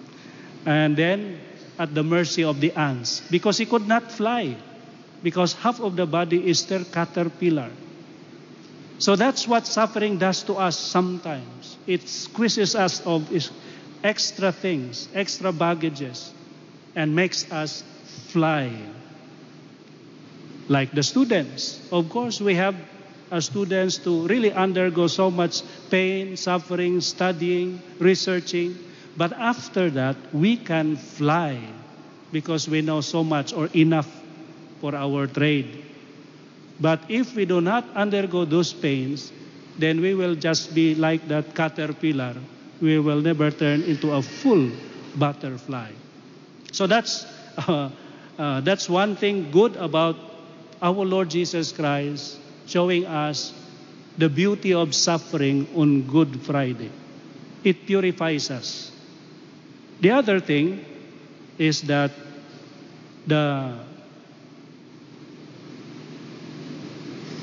and 0.66 0.96
then 0.96 1.38
at 1.78 1.94
the 1.94 2.02
mercy 2.02 2.42
of 2.42 2.60
the 2.60 2.72
ants 2.72 3.22
because 3.30 3.58
he 3.58 3.66
could 3.66 3.86
not 3.86 4.10
fly 4.10 4.56
because 5.22 5.52
half 5.54 5.80
of 5.80 5.96
the 5.96 6.06
body 6.06 6.48
is 6.48 6.64
their 6.66 6.84
caterpillar. 6.84 7.70
So 8.98 9.14
that's 9.16 9.46
what 9.46 9.66
suffering 9.66 10.18
does 10.18 10.42
to 10.44 10.54
us 10.54 10.78
sometimes. 10.78 11.76
It 11.86 12.08
squeezes 12.08 12.74
us 12.74 13.00
of 13.04 13.28
extra 14.02 14.52
things, 14.52 15.08
extra 15.14 15.52
baggages, 15.52 16.32
and 16.94 17.14
makes 17.14 17.50
us 17.52 17.84
fly. 18.28 18.72
Like 20.68 20.92
the 20.92 21.02
students. 21.02 21.80
Of 21.92 22.08
course, 22.08 22.40
we 22.40 22.54
have 22.54 22.74
uh, 23.30 23.40
students 23.40 23.98
to 23.98 24.26
really 24.26 24.52
undergo 24.52 25.06
so 25.06 25.30
much 25.30 25.62
pain, 25.90 26.36
suffering, 26.36 27.00
studying, 27.00 27.80
researching. 27.98 28.78
But 29.16 29.32
after 29.32 29.90
that, 29.90 30.16
we 30.32 30.56
can 30.56 30.96
fly 30.96 31.58
because 32.32 32.68
we 32.68 32.82
know 32.82 33.00
so 33.00 33.22
much 33.22 33.52
or 33.52 33.68
enough 33.74 34.10
for 34.80 34.94
our 34.94 35.26
trade. 35.26 35.85
But 36.80 37.00
if 37.08 37.34
we 37.34 37.44
do 37.44 37.60
not 37.60 37.84
undergo 37.94 38.44
those 38.44 38.72
pains, 38.72 39.32
then 39.78 40.00
we 40.00 40.14
will 40.14 40.34
just 40.34 40.74
be 40.74 40.94
like 40.94 41.26
that 41.28 41.54
caterpillar. 41.54 42.34
We 42.80 42.98
will 42.98 43.20
never 43.20 43.50
turn 43.50 43.82
into 43.82 44.12
a 44.12 44.22
full 44.22 44.70
butterfly. 45.16 45.92
So 46.72 46.86
that's 46.86 47.24
uh, 47.68 47.90
uh, 48.38 48.60
that's 48.60 48.88
one 48.88 49.16
thing 49.16 49.50
good 49.50 49.76
about 49.76 50.16
our 50.82 51.04
Lord 51.04 51.30
Jesus 51.30 51.72
Christ 51.72 52.38
showing 52.66 53.06
us 53.06 53.54
the 54.18 54.28
beauty 54.28 54.74
of 54.74 54.94
suffering 54.94 55.68
on 55.74 56.02
Good 56.02 56.42
Friday. 56.42 56.90
It 57.64 57.86
purifies 57.86 58.50
us. 58.50 58.92
The 60.00 60.10
other 60.10 60.40
thing 60.40 60.84
is 61.58 61.82
that 61.82 62.10
the 63.26 63.78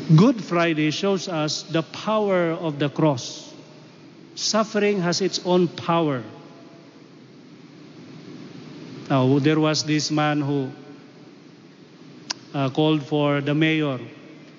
Good 0.04 0.43
Friday 0.43 0.91
shows 0.91 1.30
us 1.30 1.64
the 1.64 1.82
power 1.82 2.51
of 2.51 2.78
the 2.78 2.89
cross. 2.89 3.54
Suffering 4.36 4.99
has 4.99 5.22
its 5.22 5.39
own 5.45 5.70
power. 5.70 6.22
Now, 9.10 9.39
there 9.39 9.60
was 9.62 9.84
this 9.86 10.12
man 10.12 10.41
who 10.41 10.70
uh, 12.54 12.70
called 12.72 13.08
for 13.08 13.39
the 13.39 13.56
mayor. 13.56 13.97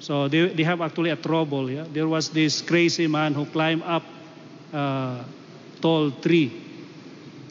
So 0.01 0.29
they, 0.29 0.49
they 0.49 0.65
have 0.65 0.81
actually 0.81 1.11
a 1.11 1.17
trouble. 1.17 1.71
Yeah? 1.71 1.85
There 1.93 2.09
was 2.09 2.31
this 2.31 2.63
crazy 2.63 3.07
man 3.07 3.35
who 3.35 3.45
climbed 3.45 3.83
up 3.83 4.03
a 4.73 5.25
tall 5.83 6.11
tree, 6.11 6.53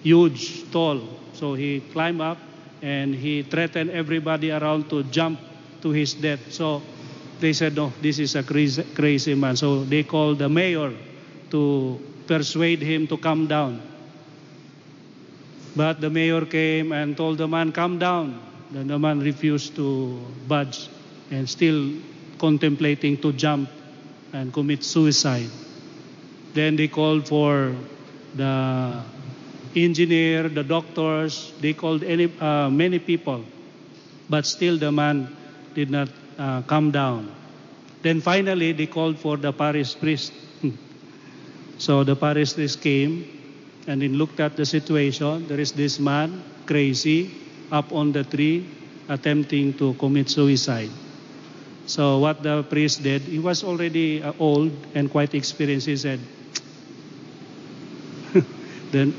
huge, 0.02 0.72
tall. 0.72 1.00
So 1.34 1.54
he 1.54 1.82
climbed 1.94 2.22
up 2.22 2.40
and 2.82 3.14
he 3.14 3.44
threatened 3.44 3.92
everybody 3.92 4.52
around 4.52 4.90
to 4.90 5.04
jump 5.04 5.40
to 5.84 5.92
his 5.92 6.16
death. 6.16 6.52
So 6.52 6.82
they 7.40 7.54
said, 7.54 7.76
no, 7.76 7.92
this 8.02 8.20
is 8.20 8.36
a 8.36 8.44
crazy, 8.44 8.84
crazy 8.96 9.36
man. 9.36 9.56
So 9.56 9.84
they 9.84 10.04
called 10.04 10.40
the 10.40 10.50
mayor 10.50 10.94
to 11.52 12.00
persuade 12.28 12.82
him 12.82 13.08
to 13.08 13.18
come 13.18 13.48
down. 13.48 13.82
But 15.76 16.02
the 16.02 16.10
mayor 16.10 16.46
came 16.46 16.92
and 16.92 17.18
told 17.18 17.38
the 17.38 17.48
man, 17.48 17.72
come 17.72 18.00
down. 18.00 18.40
Then 18.72 18.88
the 18.88 18.98
man 18.98 19.20
refused 19.20 19.76
to 19.76 20.20
budge 20.48 20.90
and 21.32 21.50
still 21.50 21.92
contemplating 22.38 23.18
to 23.18 23.34
jump 23.34 23.70
and 24.34 24.54
commit 24.54 24.84
suicide. 24.84 25.50
Then 26.54 26.76
they 26.76 26.88
called 26.88 27.28
for 27.28 27.76
the 28.36 29.02
engineer, 29.76 30.50
the 30.50 30.64
doctors, 30.64 31.54
they 31.62 31.74
called 31.74 32.04
any, 32.04 32.32
uh, 32.40 32.70
many 32.70 33.00
people. 33.00 33.44
But 34.30 34.46
still 34.46 34.78
the 34.78 34.92
man 34.92 35.36
did 35.74 35.90
not 35.90 36.10
uh, 36.38 36.62
come 36.64 36.92
down. 36.92 37.32
Then 38.02 38.22
finally 38.22 38.74
they 38.74 38.88
called 38.88 39.18
for 39.18 39.38
the 39.38 39.54
parish 39.54 39.98
priest. 40.00 40.34
so 41.78 42.04
the 42.04 42.16
parish 42.16 42.54
priest 42.54 42.82
came 42.82 43.26
and 43.88 44.02
he 44.02 44.10
looked 44.10 44.40
at 44.40 44.56
the 44.56 44.66
situation. 44.66 45.48
There 45.48 45.60
is 45.60 45.72
this 45.72 46.00
man, 46.00 46.44
crazy, 46.66 47.32
up 47.72 47.92
on 47.92 48.12
the 48.12 48.24
tree, 48.24 48.68
attempting 49.08 49.74
to 49.76 49.94
commit 49.96 50.30
suicide. 50.30 50.90
So 51.86 52.20
what 52.20 52.44
the 52.44 52.64
priest 52.64 53.04
did, 53.04 53.24
he 53.24 53.40
was 53.40 53.64
already 53.64 54.24
uh, 54.24 54.34
old 54.40 54.72
and 54.96 55.12
quite 55.12 55.34
experienced. 55.34 55.88
He 55.88 55.98
said, 55.98 56.20
then, 58.92 59.14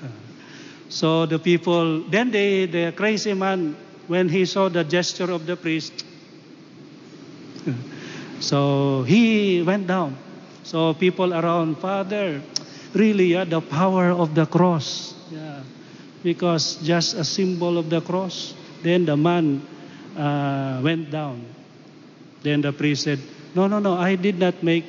so 0.88 1.24
the 1.26 1.38
people, 1.38 2.02
then 2.02 2.30
they, 2.30 2.66
the 2.66 2.92
crazy 2.92 3.32
man, 3.32 3.76
when 4.06 4.28
he 4.28 4.44
saw 4.44 4.68
the 4.68 4.84
gesture 4.84 5.30
of 5.30 5.46
the 5.46 5.56
priest, 5.56 6.04
so 8.40 9.02
he 9.02 9.62
went 9.62 9.86
down. 9.86 10.16
So 10.62 10.92
people 10.92 11.32
around, 11.32 11.78
Father, 11.78 12.42
really, 12.92 13.32
yeah, 13.32 13.44
the 13.44 13.60
power 13.60 14.10
of 14.10 14.34
the 14.34 14.44
cross. 14.44 15.14
Yeah. 15.30 15.62
Because 16.22 16.76
just 16.82 17.14
a 17.14 17.24
symbol 17.24 17.78
of 17.78 17.88
the 17.88 18.00
cross. 18.00 18.54
Then 18.82 19.06
the 19.06 19.16
man 19.16 19.62
uh, 20.16 20.80
went 20.82 21.10
down. 21.10 21.46
Then 22.42 22.60
the 22.60 22.72
priest 22.72 23.04
said, 23.04 23.18
No, 23.54 23.66
no, 23.66 23.78
no, 23.78 23.94
I 23.94 24.14
did 24.16 24.38
not 24.38 24.62
make 24.62 24.84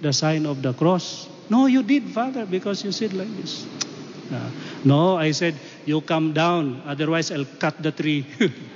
the 0.00 0.12
sign 0.12 0.46
of 0.46 0.62
the 0.62 0.72
cross. 0.72 1.28
No, 1.50 1.66
you 1.66 1.82
did, 1.82 2.08
Father, 2.10 2.46
because 2.46 2.84
you 2.84 2.92
said 2.92 3.12
like 3.12 3.34
this. 3.36 3.66
Uh, 4.32 4.50
no, 4.84 5.16
I 5.16 5.32
said, 5.32 5.56
You 5.84 6.00
come 6.00 6.32
down, 6.32 6.82
otherwise 6.86 7.30
I'll 7.30 7.50
cut 7.58 7.82
the 7.82 7.92
tree. 7.92 8.24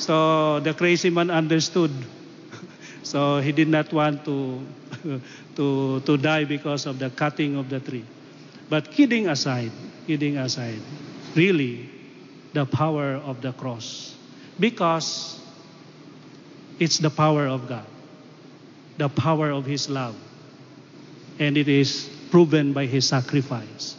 so 0.00 0.60
the 0.60 0.72
crazy 0.72 1.10
man 1.10 1.30
understood. 1.30 1.92
so 3.02 3.38
he 3.40 3.52
did 3.52 3.68
not 3.68 3.92
want 3.92 4.24
to, 4.24 4.64
to, 5.56 6.00
to 6.00 6.16
die 6.16 6.44
because 6.44 6.86
of 6.86 6.98
the 6.98 7.10
cutting 7.10 7.56
of 7.56 7.68
the 7.68 7.80
tree. 7.80 8.04
But 8.70 8.90
kidding 8.90 9.28
aside, 9.28 9.72
kidding 10.06 10.38
aside, 10.38 10.80
really, 11.36 11.90
the 12.54 12.64
power 12.64 13.14
of 13.16 13.42
the 13.42 13.52
cross. 13.52 14.16
Because 14.58 15.38
it's 16.78 16.98
the 16.98 17.10
power 17.10 17.46
of 17.46 17.68
God, 17.68 17.86
the 18.96 19.08
power 19.08 19.50
of 19.50 19.66
His 19.66 19.90
love. 19.90 20.16
And 21.38 21.56
it 21.56 21.68
is 21.68 22.08
proven 22.30 22.72
by 22.72 22.86
His 22.86 23.06
sacrifice. 23.06 23.96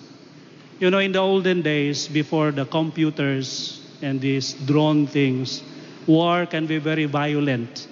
You 0.80 0.90
know, 0.90 1.00
in 1.00 1.12
the 1.12 1.20
olden 1.20 1.62
days, 1.62 2.08
before 2.08 2.52
the 2.52 2.66
computers 2.66 3.86
and 4.02 4.20
these 4.20 4.54
drone 4.54 5.06
things, 5.06 5.62
war 6.08 6.46
can 6.46 6.68
be 6.68 6.78
very 6.78 7.06
violent 7.06 7.88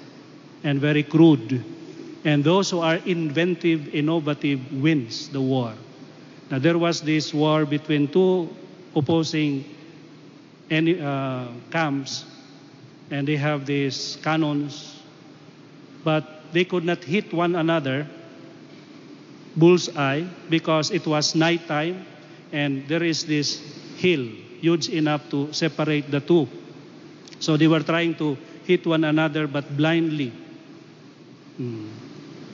and 0.64 0.80
very 0.80 1.04
crude. 1.04 1.64
And 2.26 2.44
those 2.44 2.70
who 2.70 2.80
are 2.80 2.96
inventive, 3.06 3.94
innovative 3.94 4.60
wins 4.74 5.30
the 5.30 5.42
war. 5.42 5.74
Now 6.52 6.60
there 6.60 6.78
was 6.78 7.02
this 7.02 7.34
war 7.34 7.66
between 7.66 8.08
two 8.08 8.50
opposing 8.96 9.64
any, 10.70 11.00
uh, 11.00 11.48
camps, 11.72 12.26
and 13.12 13.28
they 13.28 13.36
have 13.36 13.66
these 13.66 14.18
cannons, 14.22 15.02
but 16.04 16.52
they 16.52 16.66
could 16.66 16.84
not 16.84 17.04
hit 17.04 17.34
one 17.34 17.56
another 17.56 18.08
bullseye 19.56 20.24
because 20.50 20.92
it 20.92 21.06
was 21.06 21.36
nighttime, 21.36 22.06
and 22.52 22.88
there 22.88 23.04
is 23.04 23.26
this 23.26 23.62
hill 23.98 24.26
huge 24.62 24.90
enough 24.90 25.30
to 25.30 25.52
separate 25.54 26.12
the 26.12 26.20
two. 26.20 26.48
So 27.40 27.58
they 27.58 27.68
were 27.68 27.82
trying 27.82 28.16
to 28.16 28.38
hit 28.66 28.86
one 28.86 29.04
another, 29.04 29.48
but 29.48 29.76
blindly. 29.76 30.32
Hmm. 31.58 31.88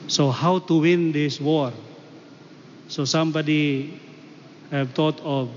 So 0.08 0.30
how 0.30 0.60
to 0.60 0.80
win 0.80 1.12
this 1.12 1.40
war? 1.40 1.72
So 2.88 3.04
somebody 3.04 3.98
have 4.70 4.92
thought 4.92 5.20
of 5.20 5.50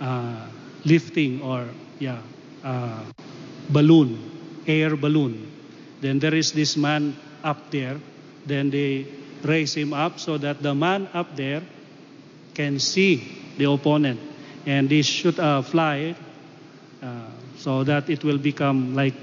uh, 0.00 0.46
lifting 0.84 1.42
or 1.42 1.66
yeah, 1.98 2.18
uh, 2.64 3.02
balloon, 3.68 4.18
air 4.66 4.96
balloon. 4.96 5.50
Then 6.00 6.18
there 6.18 6.34
is 6.34 6.52
this 6.52 6.76
man 6.76 7.16
up 7.42 7.70
there. 7.70 7.98
Then 8.46 8.70
they 8.70 9.06
raise 9.42 9.74
him 9.74 9.92
up 9.92 10.18
so 10.18 10.38
that 10.38 10.62
the 10.62 10.74
man 10.74 11.08
up 11.12 11.36
there 11.36 11.62
can 12.54 12.78
see 12.78 13.42
the 13.58 13.70
opponent, 13.70 14.20
and 14.66 14.88
they 14.88 15.02
should 15.02 15.38
uh, 15.38 15.62
fly 15.62 16.14
so 17.60 17.84
that 17.84 18.08
it 18.08 18.24
will 18.24 18.38
become 18.38 18.94
like 18.96 19.14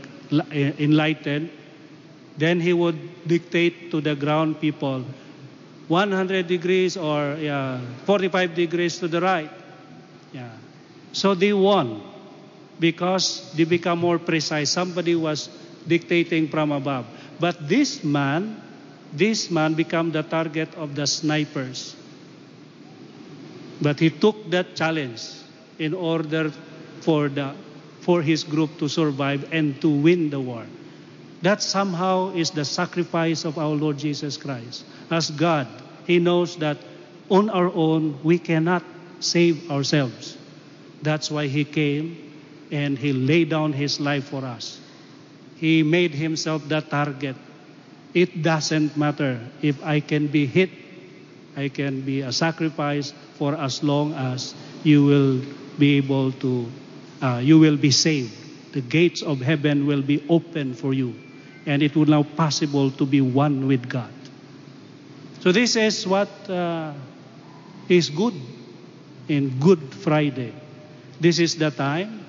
eh, 0.52 0.72
enlightened. 0.78 1.50
Then 2.38 2.62
he 2.62 2.72
would 2.72 2.98
dictate 3.26 3.90
to 3.90 4.00
the 4.00 4.16
ground 4.16 4.62
people 4.62 5.04
100 5.88 6.46
degrees 6.48 6.98
or 6.98 7.36
yeah, 7.40 7.82
45 8.06 8.54
degrees 8.54 9.00
to 9.00 9.08
the 9.08 9.20
right. 9.20 9.50
Yeah. 10.34 10.52
So 11.14 11.34
they 11.34 11.54
won 11.54 12.02
because 12.80 13.52
they 13.56 13.64
become 13.64 14.00
more 14.00 14.20
precise. 14.20 14.70
Somebody 14.70 15.16
was 15.16 15.50
dictating 15.88 16.48
from 16.50 16.72
above. 16.72 17.08
But 17.40 17.68
this 17.68 18.04
man, 18.04 18.62
this 19.14 19.50
man 19.50 19.74
became 19.74 20.12
the 20.12 20.22
target 20.22 20.70
of 20.76 20.94
the 20.94 21.08
snipers. 21.08 21.96
But 23.82 24.00
he 24.00 24.10
took 24.10 24.50
that 24.52 24.76
challenge 24.76 25.22
in 25.80 25.94
order 25.94 26.52
for 27.02 27.30
the 27.30 27.54
for 28.08 28.24
his 28.24 28.48
group 28.48 28.80
to 28.80 28.88
survive 28.88 29.52
and 29.52 29.76
to 29.84 29.92
win 29.92 30.32
the 30.32 30.40
war. 30.40 30.64
That 31.44 31.62
somehow 31.62 32.32
is 32.32 32.56
the 32.56 32.64
sacrifice 32.64 33.44
of 33.44 33.60
our 33.60 33.76
Lord 33.76 34.00
Jesus 34.00 34.40
Christ. 34.40 34.88
As 35.12 35.30
God, 35.30 35.68
He 36.08 36.18
knows 36.18 36.56
that 36.64 36.80
on 37.28 37.52
our 37.52 37.68
own 37.68 38.16
we 38.24 38.40
cannot 38.40 38.82
save 39.20 39.70
ourselves. 39.70 40.40
That's 41.04 41.30
why 41.30 41.52
He 41.52 41.68
came 41.68 42.16
and 42.72 42.98
He 42.98 43.12
laid 43.12 43.52
down 43.52 43.76
His 43.76 44.00
life 44.00 44.32
for 44.32 44.48
us. 44.48 44.80
He 45.60 45.84
made 45.84 46.16
Himself 46.16 46.64
the 46.64 46.80
target. 46.80 47.36
It 48.16 48.42
doesn't 48.42 48.96
matter 48.96 49.38
if 49.62 49.84
I 49.84 50.00
can 50.00 50.32
be 50.32 50.48
hit, 50.48 50.72
I 51.60 51.68
can 51.68 52.02
be 52.02 52.22
a 52.22 52.32
sacrifice 52.32 53.12
for 53.36 53.54
as 53.54 53.84
long 53.84 54.14
as 54.14 54.56
you 54.88 55.04
will 55.04 55.42
be 55.78 55.98
able 55.98 56.32
to, 56.40 56.72
uh, 57.22 57.42
you 57.44 57.60
will 57.60 57.78
be 57.78 57.92
saved. 57.92 58.34
The 58.74 58.82
gates 58.82 59.22
of 59.22 59.40
heaven 59.40 59.88
will 59.88 60.02
be 60.02 60.24
open 60.30 60.74
for 60.74 60.94
you, 60.94 61.16
and 61.66 61.82
it 61.82 61.96
will 61.96 62.06
now 62.06 62.24
possible 62.24 62.92
to 62.92 63.06
be 63.06 63.22
one 63.22 63.68
with 63.68 63.90
God. 63.90 64.12
So 65.40 65.52
this 65.52 65.76
is 65.76 66.06
what 66.06 66.30
uh, 66.50 66.94
is 67.90 68.10
good 68.10 68.34
in 69.28 69.60
Good 69.60 69.94
Friday. 69.94 70.54
This 71.20 71.40
is 71.40 71.56
the 71.56 71.72
time 71.72 72.26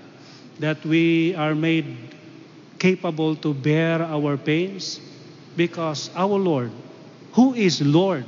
that 0.59 0.85
we 0.85 1.35
are 1.35 1.55
made 1.55 1.97
capable 2.79 3.37
to 3.37 3.53
bear 3.55 4.03
our 4.03 4.37
pains 4.37 5.01
because 5.57 6.11
our 6.15 6.39
Lord, 6.39 6.71
who 7.33 7.55
is 7.55 7.83
Lord 7.83 8.25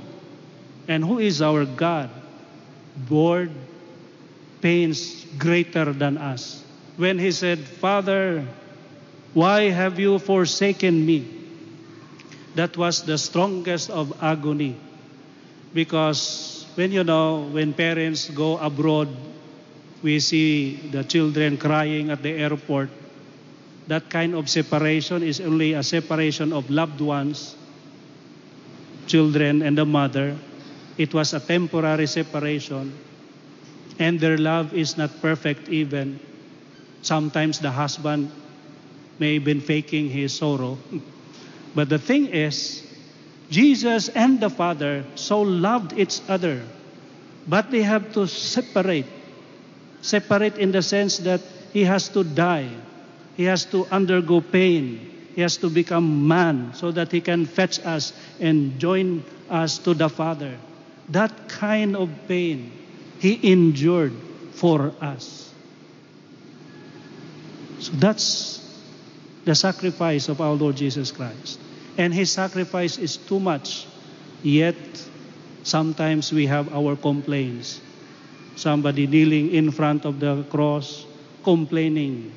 and 0.88 1.04
who 1.04 1.18
is 1.18 1.40
our 1.40 1.64
God, 1.64 2.10
bore 3.08 3.48
pains 4.60 5.26
greater 5.38 5.92
than 5.92 6.18
us. 6.18 6.62
When 6.96 7.18
he 7.18 7.32
said, 7.32 7.58
Father, 7.60 8.44
why 9.32 9.70
have 9.70 9.98
you 9.98 10.18
forsaken 10.18 11.06
me? 11.06 11.26
That 12.54 12.76
was 12.76 13.02
the 13.02 13.16
strongest 13.16 13.90
of 13.90 14.12
agony. 14.22 14.76
Because 15.72 16.66
when 16.74 16.92
you 16.92 17.04
know, 17.04 17.46
when 17.52 17.72
parents 17.72 18.28
go 18.30 18.58
abroad, 18.58 19.08
we 20.02 20.18
see 20.18 20.76
the 20.90 21.04
children 21.04 21.56
crying 21.58 22.10
at 22.10 22.22
the 22.22 22.30
airport. 22.30 22.90
That 23.86 24.10
kind 24.10 24.34
of 24.34 24.48
separation 24.48 25.22
is 25.22 25.40
only 25.40 25.74
a 25.74 25.82
separation 25.82 26.52
of 26.52 26.70
loved 26.70 27.00
ones, 27.00 27.54
children, 29.06 29.62
and 29.62 29.76
the 29.76 29.84
mother. 29.84 30.36
It 30.98 31.14
was 31.14 31.34
a 31.34 31.40
temporary 31.40 32.06
separation, 32.06 32.92
and 34.00 34.18
their 34.18 34.38
love 34.38 34.72
is 34.72 34.96
not 34.96 35.12
perfect 35.20 35.68
even. 35.68 36.18
Sometimes 37.02 37.60
the 37.60 37.70
husband 37.70 38.32
may 39.20 39.34
have 39.34 39.44
been 39.44 39.60
faking 39.60 40.08
his 40.08 40.32
sorrow. 40.34 40.78
But 41.74 41.90
the 41.90 41.98
thing 41.98 42.26
is, 42.26 42.82
Jesus 43.50 44.08
and 44.08 44.40
the 44.40 44.48
Father 44.48 45.04
so 45.14 45.42
loved 45.42 45.92
each 45.92 46.20
other, 46.28 46.64
but 47.46 47.70
they 47.70 47.82
have 47.82 48.12
to 48.14 48.26
separate. 48.26 49.06
Separate 50.00 50.56
in 50.56 50.72
the 50.72 50.80
sense 50.80 51.18
that 51.18 51.42
he 51.74 51.84
has 51.84 52.08
to 52.08 52.24
die, 52.24 52.70
he 53.36 53.44
has 53.44 53.66
to 53.66 53.84
undergo 53.92 54.40
pain, 54.40 55.28
he 55.34 55.42
has 55.42 55.58
to 55.58 55.68
become 55.68 56.26
man 56.26 56.72
so 56.72 56.90
that 56.90 57.12
he 57.12 57.20
can 57.20 57.44
fetch 57.44 57.78
us 57.84 58.14
and 58.40 58.80
join 58.80 59.22
us 59.50 59.76
to 59.76 59.92
the 59.92 60.08
Father. 60.08 60.56
That 61.10 61.48
kind 61.48 61.96
of 61.96 62.08
pain 62.26 62.79
he 63.20 63.52
endured 63.52 64.14
for 64.52 64.92
us. 65.00 65.52
So 67.78 67.92
that's 67.92 68.60
the 69.44 69.54
sacrifice 69.54 70.28
of 70.28 70.40
our 70.40 70.54
Lord 70.54 70.76
Jesus 70.76 71.12
Christ. 71.12 71.60
And 71.96 72.12
his 72.12 72.32
sacrifice 72.32 72.98
is 72.98 73.16
too 73.16 73.38
much, 73.38 73.86
yet 74.42 74.76
sometimes 75.62 76.32
we 76.32 76.46
have 76.46 76.72
our 76.74 76.96
complaints. 76.96 77.80
Somebody 78.56 79.06
kneeling 79.06 79.52
in 79.52 79.70
front 79.70 80.04
of 80.04 80.18
the 80.20 80.44
cross, 80.48 81.06
complaining 81.44 82.32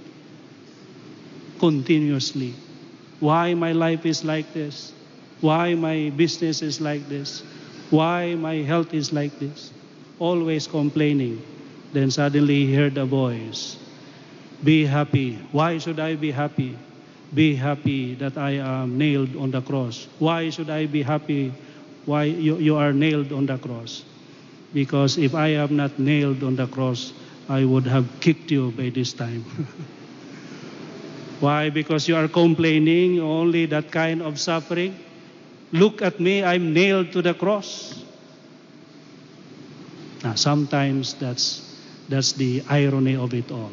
continuously. 1.60 2.54
Why 3.20 3.54
my 3.54 3.72
life 3.72 4.06
is 4.06 4.24
like 4.24 4.52
this? 4.54 4.92
Why 5.40 5.76
my 5.76 6.12
business 6.16 6.62
is 6.62 6.82
like 6.82 7.08
this? 7.08 7.42
Why 7.90 8.36
my 8.36 8.56
health 8.68 8.94
is 8.94 9.14
like 9.14 9.40
this? 9.40 9.72
Always 10.20 10.68
complaining. 10.68 11.42
Then 11.94 12.12
suddenly 12.12 12.66
he 12.66 12.76
heard 12.76 12.98
a 12.98 13.06
voice. 13.06 13.78
Be 14.64 14.86
happy. 14.86 15.38
Why 15.52 15.78
should 15.78 16.00
I 16.00 16.16
be 16.16 16.32
happy? 16.32 16.78
Be 17.34 17.56
happy 17.56 18.16
that 18.16 18.38
I 18.38 18.62
am 18.62 18.98
nailed 18.98 19.36
on 19.36 19.52
the 19.52 19.62
cross. 19.62 20.08
Why 20.20 20.50
should 20.50 20.70
I 20.70 20.86
be 20.86 21.02
happy? 21.02 21.52
Why 22.06 22.26
you, 22.26 22.58
you 22.58 22.76
are 22.78 22.94
nailed 22.94 23.32
on 23.34 23.46
the 23.46 23.58
cross? 23.58 24.04
Because 24.74 25.18
if 25.18 25.36
I 25.36 25.50
am 25.60 25.76
not 25.76 25.98
nailed 26.00 26.44
on 26.44 26.56
the 26.56 26.68
cross, 26.68 27.14
I 27.50 27.66
would 27.66 27.86
have 27.86 28.08
kicked 28.20 28.52
you 28.52 28.72
by 28.72 28.90
this 28.90 29.14
time. 29.14 29.44
Why? 31.40 31.70
Because 31.70 32.08
you 32.08 32.16
are 32.16 32.28
complaining 32.28 33.20
only 33.20 33.66
that 33.68 33.92
kind 33.92 34.22
of 34.22 34.40
suffering. 34.40 34.96
Look 35.72 36.02
at 36.02 36.20
me, 36.20 36.44
I'm 36.44 36.74
nailed 36.74 37.12
to 37.14 37.22
the 37.22 37.34
cross. 37.34 38.03
Now, 40.24 40.36
sometimes 40.36 41.14
that's 41.16 41.62
that's 42.08 42.34
the 42.34 42.64
irony 42.70 43.16
of 43.16 43.34
it 43.34 43.52
all. 43.52 43.72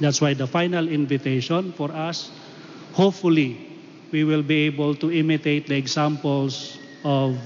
That's 0.00 0.20
why 0.20 0.34
the 0.34 0.46
final 0.46 0.88
invitation 0.88 1.72
for 1.72 1.90
us 1.90 2.30
hopefully 2.94 3.58
we 4.12 4.22
will 4.22 4.42
be 4.42 4.66
able 4.66 4.94
to 4.94 5.10
imitate 5.10 5.66
the 5.66 5.74
examples 5.74 6.78
of 7.02 7.38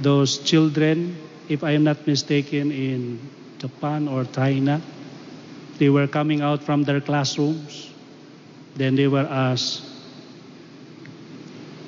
those 0.00 0.38
children, 0.38 1.16
if 1.48 1.62
I 1.62 1.72
am 1.72 1.84
not 1.84 2.06
mistaken, 2.06 2.72
in 2.72 3.20
Japan 3.58 4.08
or 4.08 4.24
China. 4.24 4.80
They 5.78 5.90
were 5.90 6.06
coming 6.06 6.40
out 6.40 6.62
from 6.62 6.84
their 6.84 7.00
classrooms. 7.00 7.92
Then 8.76 8.96
they 8.96 9.08
were 9.08 9.26
asked, 9.28 9.82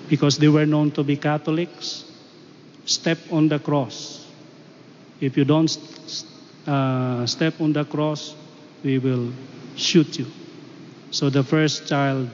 because 0.09 0.37
they 0.37 0.49
were 0.49 0.67
known 0.67 0.91
to 0.93 1.03
be 1.03 1.17
Catholics, 1.17 2.05
step 2.85 3.19
on 3.31 3.49
the 3.49 3.59
cross. 3.59 4.20
If 5.21 5.37
you 5.37 5.45
don't 5.45 5.71
uh, 6.67 7.27
step 7.27 7.61
on 7.61 7.73
the 7.73 7.85
cross, 7.85 8.35
we 8.83 8.99
will 8.99 9.33
shoot 9.77 10.19
you. 10.19 10.27
So 11.11 11.29
the 11.29 11.43
first 11.43 11.89
child 11.89 12.31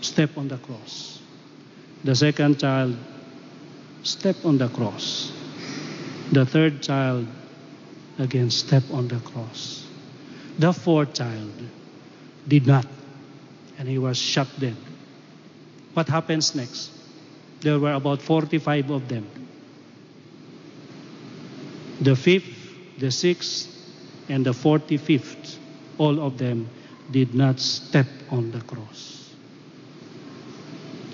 step 0.00 0.36
on 0.36 0.48
the 0.48 0.58
cross. 0.58 1.20
The 2.04 2.14
second 2.14 2.60
child, 2.60 2.96
step 4.02 4.36
on 4.44 4.58
the 4.58 4.68
cross. 4.68 5.32
The 6.32 6.46
third 6.46 6.82
child, 6.82 7.26
again, 8.18 8.50
step 8.50 8.82
on 8.92 9.08
the 9.08 9.18
cross. 9.20 9.86
The 10.58 10.72
fourth 10.72 11.14
child 11.14 11.52
did 12.48 12.66
not, 12.66 12.86
and 13.78 13.88
he 13.88 13.98
was 13.98 14.18
shot 14.18 14.48
dead. 14.58 14.76
What 15.94 16.08
happens 16.08 16.54
next? 16.54 16.90
There 17.60 17.78
were 17.78 17.92
about 17.92 18.22
45 18.22 18.90
of 18.90 19.08
them. 19.08 19.26
The 22.00 22.16
fifth, 22.16 22.98
the 22.98 23.10
sixth, 23.10 23.68
and 24.28 24.44
the 24.44 24.52
45th, 24.52 25.56
all 25.98 26.20
of 26.20 26.38
them 26.38 26.68
did 27.10 27.34
not 27.34 27.60
step 27.60 28.06
on 28.30 28.50
the 28.50 28.60
cross. 28.60 29.34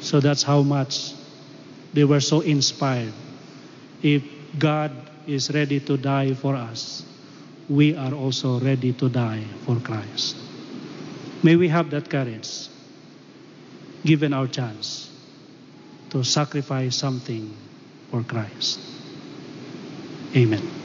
So 0.00 0.20
that's 0.20 0.42
how 0.42 0.62
much 0.62 1.12
they 1.92 2.04
were 2.04 2.20
so 2.20 2.40
inspired. 2.40 3.12
If 4.02 4.24
God 4.58 4.90
is 5.26 5.52
ready 5.52 5.78
to 5.80 5.96
die 5.96 6.34
for 6.34 6.56
us, 6.56 7.04
we 7.68 7.94
are 7.94 8.12
also 8.12 8.58
ready 8.58 8.92
to 8.94 9.08
die 9.08 9.44
for 9.64 9.76
Christ. 9.76 10.36
May 11.42 11.56
we 11.56 11.68
have 11.68 11.90
that 11.90 12.10
courage, 12.10 12.68
given 14.04 14.32
our 14.32 14.48
chance, 14.48 15.10
to 16.10 16.24
sacrifice 16.24 16.96
something 16.96 17.54
for 18.10 18.22
Christ. 18.22 18.91
Amen. 20.34 20.81